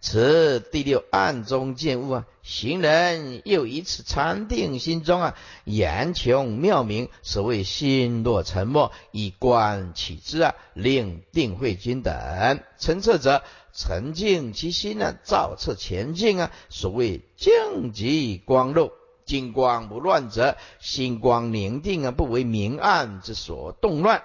[0.00, 5.34] 此第六暗中见物啊，行人又一次禅定心中啊，
[5.64, 7.08] 言穷妙明。
[7.24, 13.42] 所谓心若沉默，以观其之啊，令定慧君等澄澈者，
[13.74, 16.52] 沉静其心呢，照彻前进啊。
[16.68, 18.92] 所谓静极光漏，
[19.24, 24.22] 金光不乱者，心光宁定啊，不为明暗之所动乱。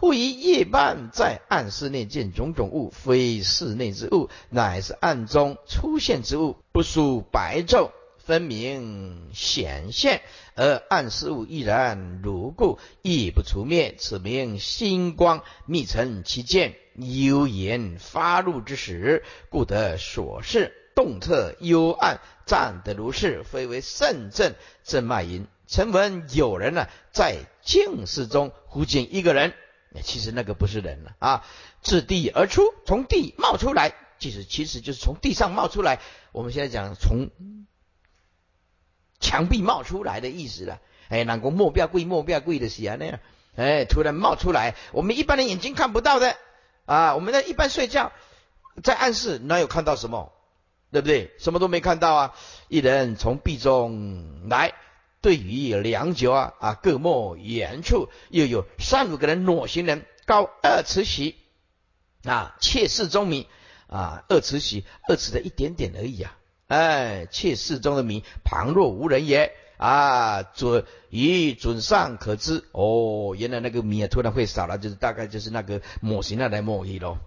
[0.00, 10.22] 忽于夜半，在暗室内见种种物，非室内之物，乃是暗中出现之物，不属白昼，分明显现，
[10.54, 13.94] 而暗事物亦然如故，亦不除灭。
[13.98, 24.54] 此名星光密成其见，幽言发露之时，故得所视动特幽暗，暂得如是，非为圣正。
[24.82, 29.52] 正脉云：曾闻有人呢，在静室中，忽见一个人。
[30.02, 31.44] 其实那个不是人了啊！
[31.82, 35.98] 自地而出，从地冒出来，其实其实就是从地上冒出来。
[36.32, 37.30] 我们现在讲从
[39.18, 40.80] 墙壁冒出来的意思了。
[41.08, 43.18] 哎，那个莫不要贵，莫不要贵的是啊那样。
[43.56, 46.36] 哎，突然冒出来，我们一般的眼睛看不到的
[46.86, 47.16] 啊。
[47.16, 48.12] 我们在一般睡觉，
[48.84, 50.32] 在暗室哪有看到什么？
[50.92, 51.32] 对不对？
[51.38, 52.34] 什么都没看到啊！
[52.68, 54.72] 一人从壁中来。
[55.22, 61.36] 对于良久啊啊，各莫远处又有三五个人，裸行人，高二尺许
[62.24, 63.46] 啊，妾室中迷
[63.86, 66.36] 啊，二尺许，二尺的一点点而已啊，
[66.68, 72.64] 哎，妾室中的迷，旁若无人也，啊，准以准上可知。
[72.72, 77.18] 哦，原来那个米啊突然会少了，就是大概就是那个模型那来模一咯。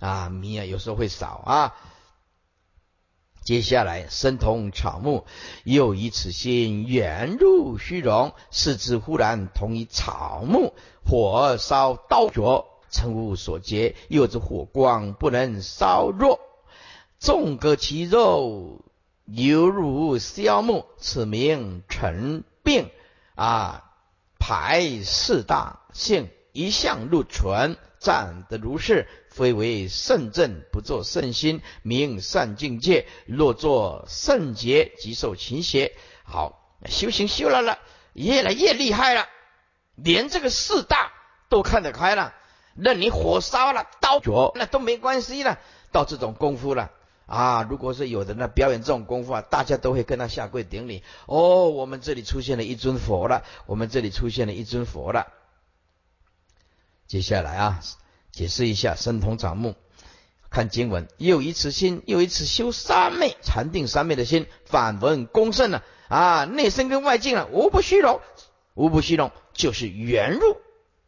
[0.00, 1.74] 啊，米啊有时候会少啊。
[3.46, 5.24] 接下来，生同草木，
[5.62, 10.72] 又以此心远入虚荣，视之忽然同一草木，
[11.08, 16.40] 火烧刀灼，成无所结，又之火光不能烧弱，
[17.20, 18.84] 纵割其肉，
[19.26, 22.90] 犹如消木，此名成病
[23.36, 23.84] 啊！
[24.40, 27.76] 排四大性，一向入存，
[28.06, 29.08] 善得如是。
[29.30, 33.06] 非为圣正，不作圣心，名善境界。
[33.26, 35.92] 若作圣洁，即受勤邪。
[36.24, 37.78] 好，修行修了了，
[38.14, 39.26] 越来越厉害了，
[39.94, 41.12] 连这个四大
[41.50, 42.32] 都看得开了。
[42.76, 45.58] 任你火烧了，刀灼，那都没关系了。
[45.92, 46.90] 到这种功夫了
[47.26, 47.66] 啊！
[47.68, 51.02] 如果是有人呢表演这种功夫啊，大家都会跟他下跪顶礼。
[51.26, 55.26] 哦，我们这里出现了一尊佛了，我们这里出现了一尊佛了。
[57.06, 57.80] 接下来啊。
[58.32, 59.76] 解释一下生同长木，
[60.50, 66.44] 看经文，又一次心，又一次修三昧禅定三昧的心，反闻功胜了啊！
[66.44, 68.20] 内身跟外境了，无不虚荣，
[68.74, 70.58] 无不虚荣，就是圆入，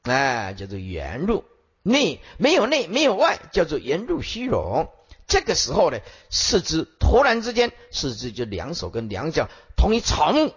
[0.05, 1.45] 哎，叫做圆入
[1.83, 4.89] 内没有内没有外，叫做圆入虚荣。
[5.27, 5.99] 这个时候呢，
[6.31, 10.55] 四肢突然之间，四肢就两手跟两脚同一草木，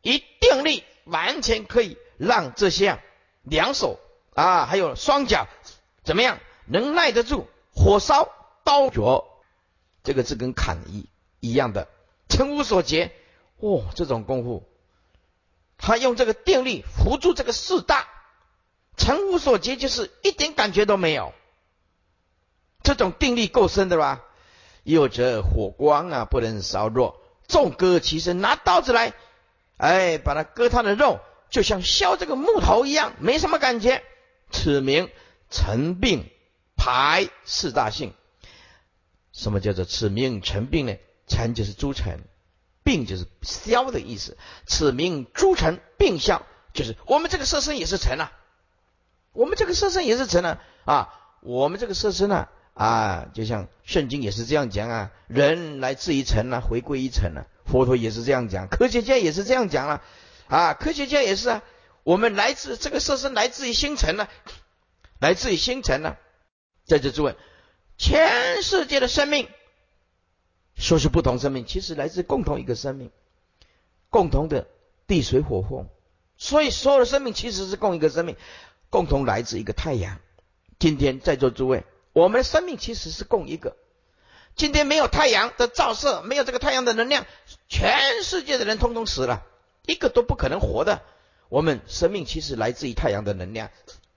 [0.00, 3.00] 一定力完全可以让这些
[3.42, 3.98] 两手
[4.38, 5.48] 啊，还有双脚。
[6.04, 8.28] 怎么样能耐得住火烧
[8.62, 9.26] 刀灼？
[10.04, 11.08] 这个字跟砍一
[11.40, 11.88] 一样的，
[12.28, 13.10] 成无所结。
[13.58, 14.62] 哦，这种功夫，
[15.76, 18.06] 他用这个定力扶住这个四大，
[18.96, 21.32] 成无所结，就是一点感觉都没有。
[22.84, 24.22] 这种定力够深的吧？
[24.84, 29.12] 又则火光啊，不能烧弱，纵割其身，拿刀子来，
[29.78, 31.18] 哎，把它割他的肉，
[31.50, 34.04] 就像削这个木头一样，没什么感觉。
[34.50, 35.08] 此名。
[35.50, 36.28] 成病
[36.76, 38.12] 排四大性，
[39.32, 40.94] 什么叫做此名成病呢？
[41.26, 42.20] 成就是诸尘，
[42.84, 44.36] 病就是消的意思。
[44.66, 46.42] 此名诸尘病消，
[46.74, 48.30] 就是我们这个色身也是尘啊，
[49.32, 60.02] 我们这个色身也是尘啊啊，我们这个色身啊啊，就像圣经也是这样讲啊，人来自于尘啊，回归于尘啊，佛陀也是这样讲，科学家也是这样讲了
[60.46, 61.62] 啊，科学家也是啊，
[62.08, 64.28] 我们来自这个色身来自于星辰呢。
[65.20, 66.16] 来自于星辰呢，
[66.86, 67.36] 在这诸位，
[67.98, 69.46] 全世界的生命，
[70.74, 73.10] 说是不同生命，其实来自共同一个生命，
[74.08, 74.66] 共同的
[75.06, 75.86] 地水火风，
[76.38, 78.36] 所以所有的生命其实是共一个生命，
[78.88, 80.18] 共同来自一个太阳。
[80.78, 81.84] 今天在座诸位，
[82.14, 83.76] 我们的生命其实是共一个。
[84.56, 87.26] 今天没有太阳的照射，没有这个太阳的能量，
[87.68, 89.44] 全世界的人通通死了，
[89.84, 91.02] 一个都不可能活的。
[91.48, 93.70] 我们生命其实来自于太阳的能量。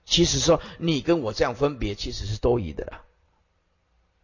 [0.04, 3.02] 其实说你跟我这样分别，其实是多余的了。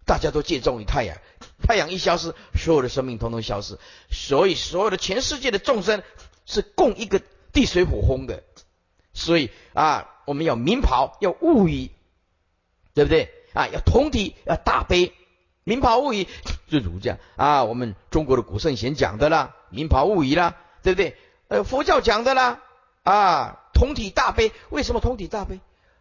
[0.04, 1.18] 大家都借重于太阳，
[1.62, 3.78] 太阳一消失，所有的生命统统消失。
[4.10, 6.02] 所以所有的全世界的众生
[6.46, 7.20] 是共一个
[7.52, 8.42] 地水火风的。
[9.12, 11.90] 所以啊，我们要明袍，要物语，
[12.94, 13.30] 对不对？
[13.52, 15.12] 啊，要同体，要大悲。
[15.64, 16.26] 明袍物语
[16.68, 21.16] 就儒家啊，我们中国的古圣贤讲的啦，明袍物语啦，对不对？
[21.48, 22.62] 呃，佛教讲的啦，
[23.08, 24.52] 啊，同体大悲。
[24.68, 25.60] 为什么同体大悲？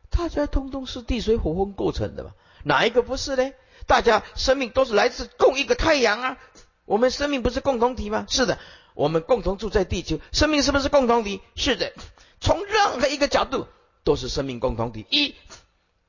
[0.09, 2.31] 大家通通是地水火风构成的嘛？
[2.63, 3.51] 哪一个不是呢？
[3.85, 6.37] 大家生命都是来自共一个太阳啊！
[6.83, 8.25] 我们生命不是共同体吗？
[8.27, 8.59] 是的，
[8.93, 11.41] 我们共同住在地球，生命是不是共同体？
[11.55, 11.93] 是的，
[12.41, 13.67] 从任何一个角度
[14.03, 15.05] 都是生命共同体。
[15.09, 15.33] 一，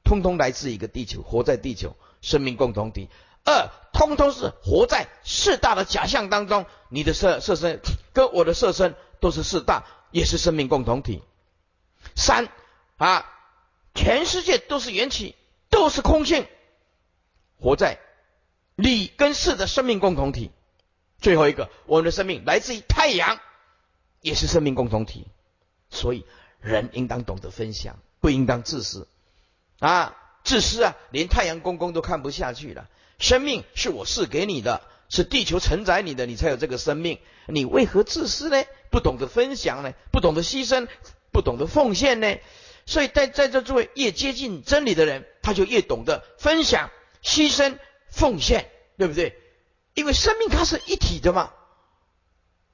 [0.02, 3.08] 通通来自一个地球，活在地球，生命共同体；
[3.44, 7.80] 二，通通是活在四大的假象当中，你的色色身
[8.12, 11.22] 跟我的色身都是四大，也是生命共同体。
[12.14, 12.48] 三
[12.96, 13.34] 啊。
[13.94, 15.34] 全世界都是缘起，
[15.70, 16.46] 都是空性，
[17.58, 17.98] 活在
[18.76, 20.52] 理跟事的生命共同体。
[21.20, 23.40] 最后一个，我们的生命来自于太阳，
[24.20, 25.26] 也是生命共同体。
[25.90, 26.24] 所以，
[26.60, 29.08] 人应当懂得分享，不应当自私
[29.80, 30.16] 啊！
[30.44, 32.88] 自私啊，连太阳公公都看不下去了。
[33.18, 37.18] 生命是我赐给你的，是地球承载你的，你才有这个生命。
[37.46, 38.64] 你为何自私呢？
[38.90, 39.92] 不懂得分享呢？
[40.12, 40.88] 不懂得牺牲？
[41.32, 42.36] 不懂得奉献呢？
[42.86, 46.90] 所以在在这诸位越接近真理的人，他就越懂得分享、
[47.22, 47.78] 牺牲、
[48.10, 49.36] 奉献，对不对？
[49.94, 51.52] 因为生命它是一体的嘛，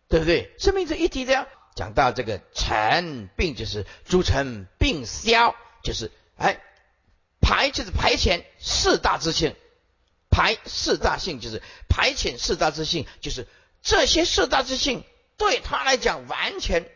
[0.09, 0.55] 对不对？
[0.59, 1.49] 生命是一体的呀。
[1.75, 6.61] 讲到这个尘病，就是诸尘病消，就是哎
[7.41, 9.57] 排就是排遣四大之性，
[10.35, 13.47] 排四大性就是排遣四大之性，就是
[13.83, 15.05] 这些四大之性
[15.37, 16.91] 对他来讲完全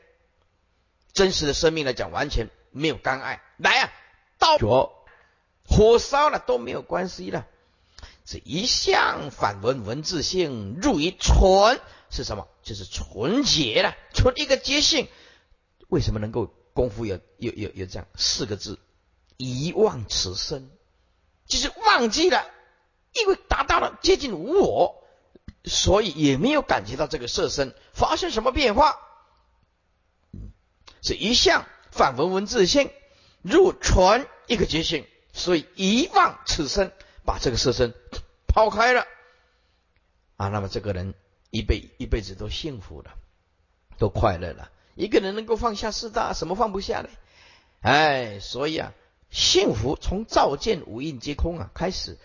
[1.13, 3.41] 真实的生命来讲完全没有干碍。
[3.57, 3.93] 来啊，
[4.39, 4.93] 到着
[5.65, 7.47] 火烧了都没有关系了。
[8.25, 11.81] 这一向反文文字性入于纯
[12.11, 12.49] 是什么？
[12.65, 15.07] 就是纯洁了，纯一个洁性。
[15.87, 18.81] 为什么能够功夫有有有有这样四个字？
[19.37, 20.69] 遗忘此生，
[21.47, 22.51] 就是忘记了，
[23.13, 25.03] 因为达到了接近无我，
[25.65, 28.97] 所以也没有感觉到这个色身发生什么变化。
[31.03, 32.91] 是一向反闻文字性
[33.43, 36.93] 入纯一个觉性，所以遗忘此身，
[37.25, 37.95] 把这个色身
[38.47, 39.07] 抛开了
[40.37, 40.49] 啊。
[40.49, 41.15] 那么这个人
[41.51, 43.15] 一辈一辈子都幸福了，
[43.99, 44.71] 都快乐了。
[44.95, 47.09] 一个人能够放下四大，什么放不下呢？
[47.81, 48.93] 哎，所以啊。
[49.31, 52.17] 幸福从照见五蕴皆空啊开始，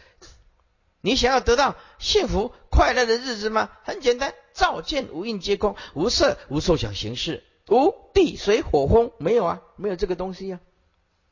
[1.06, 3.70] 你想要得到幸福快乐的日子吗？
[3.84, 10.62] 很简单，照见五蕴皆空，无色无受想行识，无地水火风，没有啊，没有这个东西呀，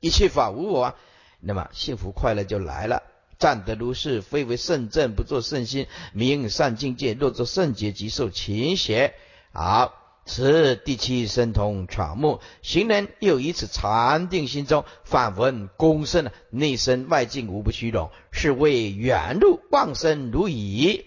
[0.02, 0.96] 一切法无我啊，
[1.40, 3.04] 那么幸福快乐就来了。
[3.40, 7.14] 站得如是，非为圣正，不作圣心，名善境界。
[7.14, 9.16] 若作圣洁，即受勤邪。
[9.54, 10.01] 好。
[10.34, 21.06] 此第七神通草木，行人又以此禅定心中，反闻公身内身外境无不虚荣，是谓远入妄生如矣。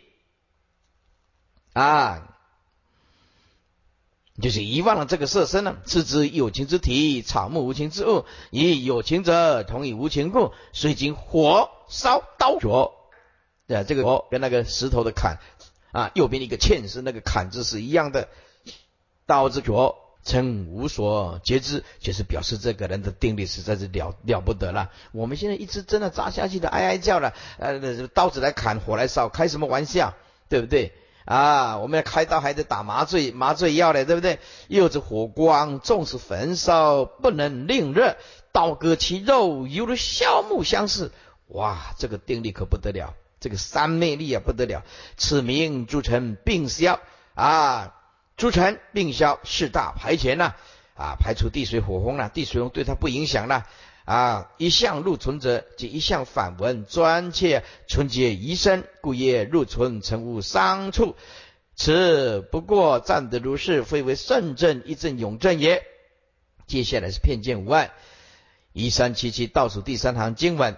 [1.73, 2.37] 啊，
[4.43, 5.79] 就是遗忘了这个色身了。
[5.87, 12.93] 次之有情之体，草木无情之物，以有情者同以无情故，虽经火烧刀灼，
[13.67, 15.39] 对这个火跟那个石头的砍
[15.93, 18.29] 啊，右边一个欠是那个砍字是一样的。
[19.27, 24.91] 刀之脚称无所截之，就是表示这个人的定力实在是了了不得了。
[25.13, 30.15] 我们现在一直真的扎下去的哀哀叫了，呃，刀子来砍，火来烧，开什么玩笑，
[30.49, 30.93] 对不对？
[31.27, 34.39] 啊，我们要开刀还得打麻醉麻醉药嘞，对不对？
[34.69, 38.17] 又是火光，纵使焚烧，不能令热，
[38.53, 41.13] 刀割其肉，犹如削木相似。
[41.49, 44.85] 哇，这个定力可不得了，这个三昧力啊不得了。
[45.19, 46.99] 此名诸臣病消
[47.35, 47.95] 啊。
[48.37, 50.55] 诸尘并消，四大排前呐，
[50.95, 53.67] 啊，排除地水火风了，地水风对他不影响了，
[54.05, 61.15] 啊，一向入存者，即一向反闻专切纯洁宜身，故业入存成无伤处。
[61.77, 65.83] 此不过暂得如是，非为圣正一正永正也。
[66.67, 67.93] 接下来是片见无碍，
[68.73, 70.77] 一三七七倒数第三行经文，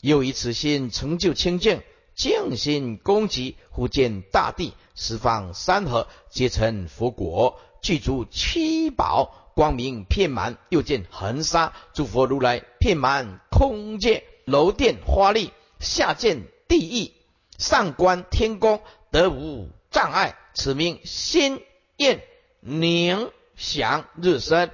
[0.00, 1.82] 又以此心成就清净。
[2.14, 15.50] 静心攻击，忽见大地十方山河皆成佛果，具足七宝光明遍满；又见恒沙诸佛如来遍满空界，楼殿花丽；
[15.80, 17.12] 下见地狱，
[17.58, 20.36] 上观天宫，得无障碍。
[20.54, 21.62] 此名心
[21.96, 22.22] 念
[22.60, 24.70] 宁祥日生，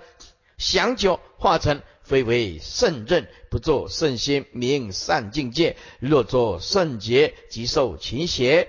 [0.58, 1.82] 祥久化成。
[2.08, 5.76] 非为圣任，不作圣心，名善境界。
[6.00, 8.66] 若作圣洁，即受勤邪。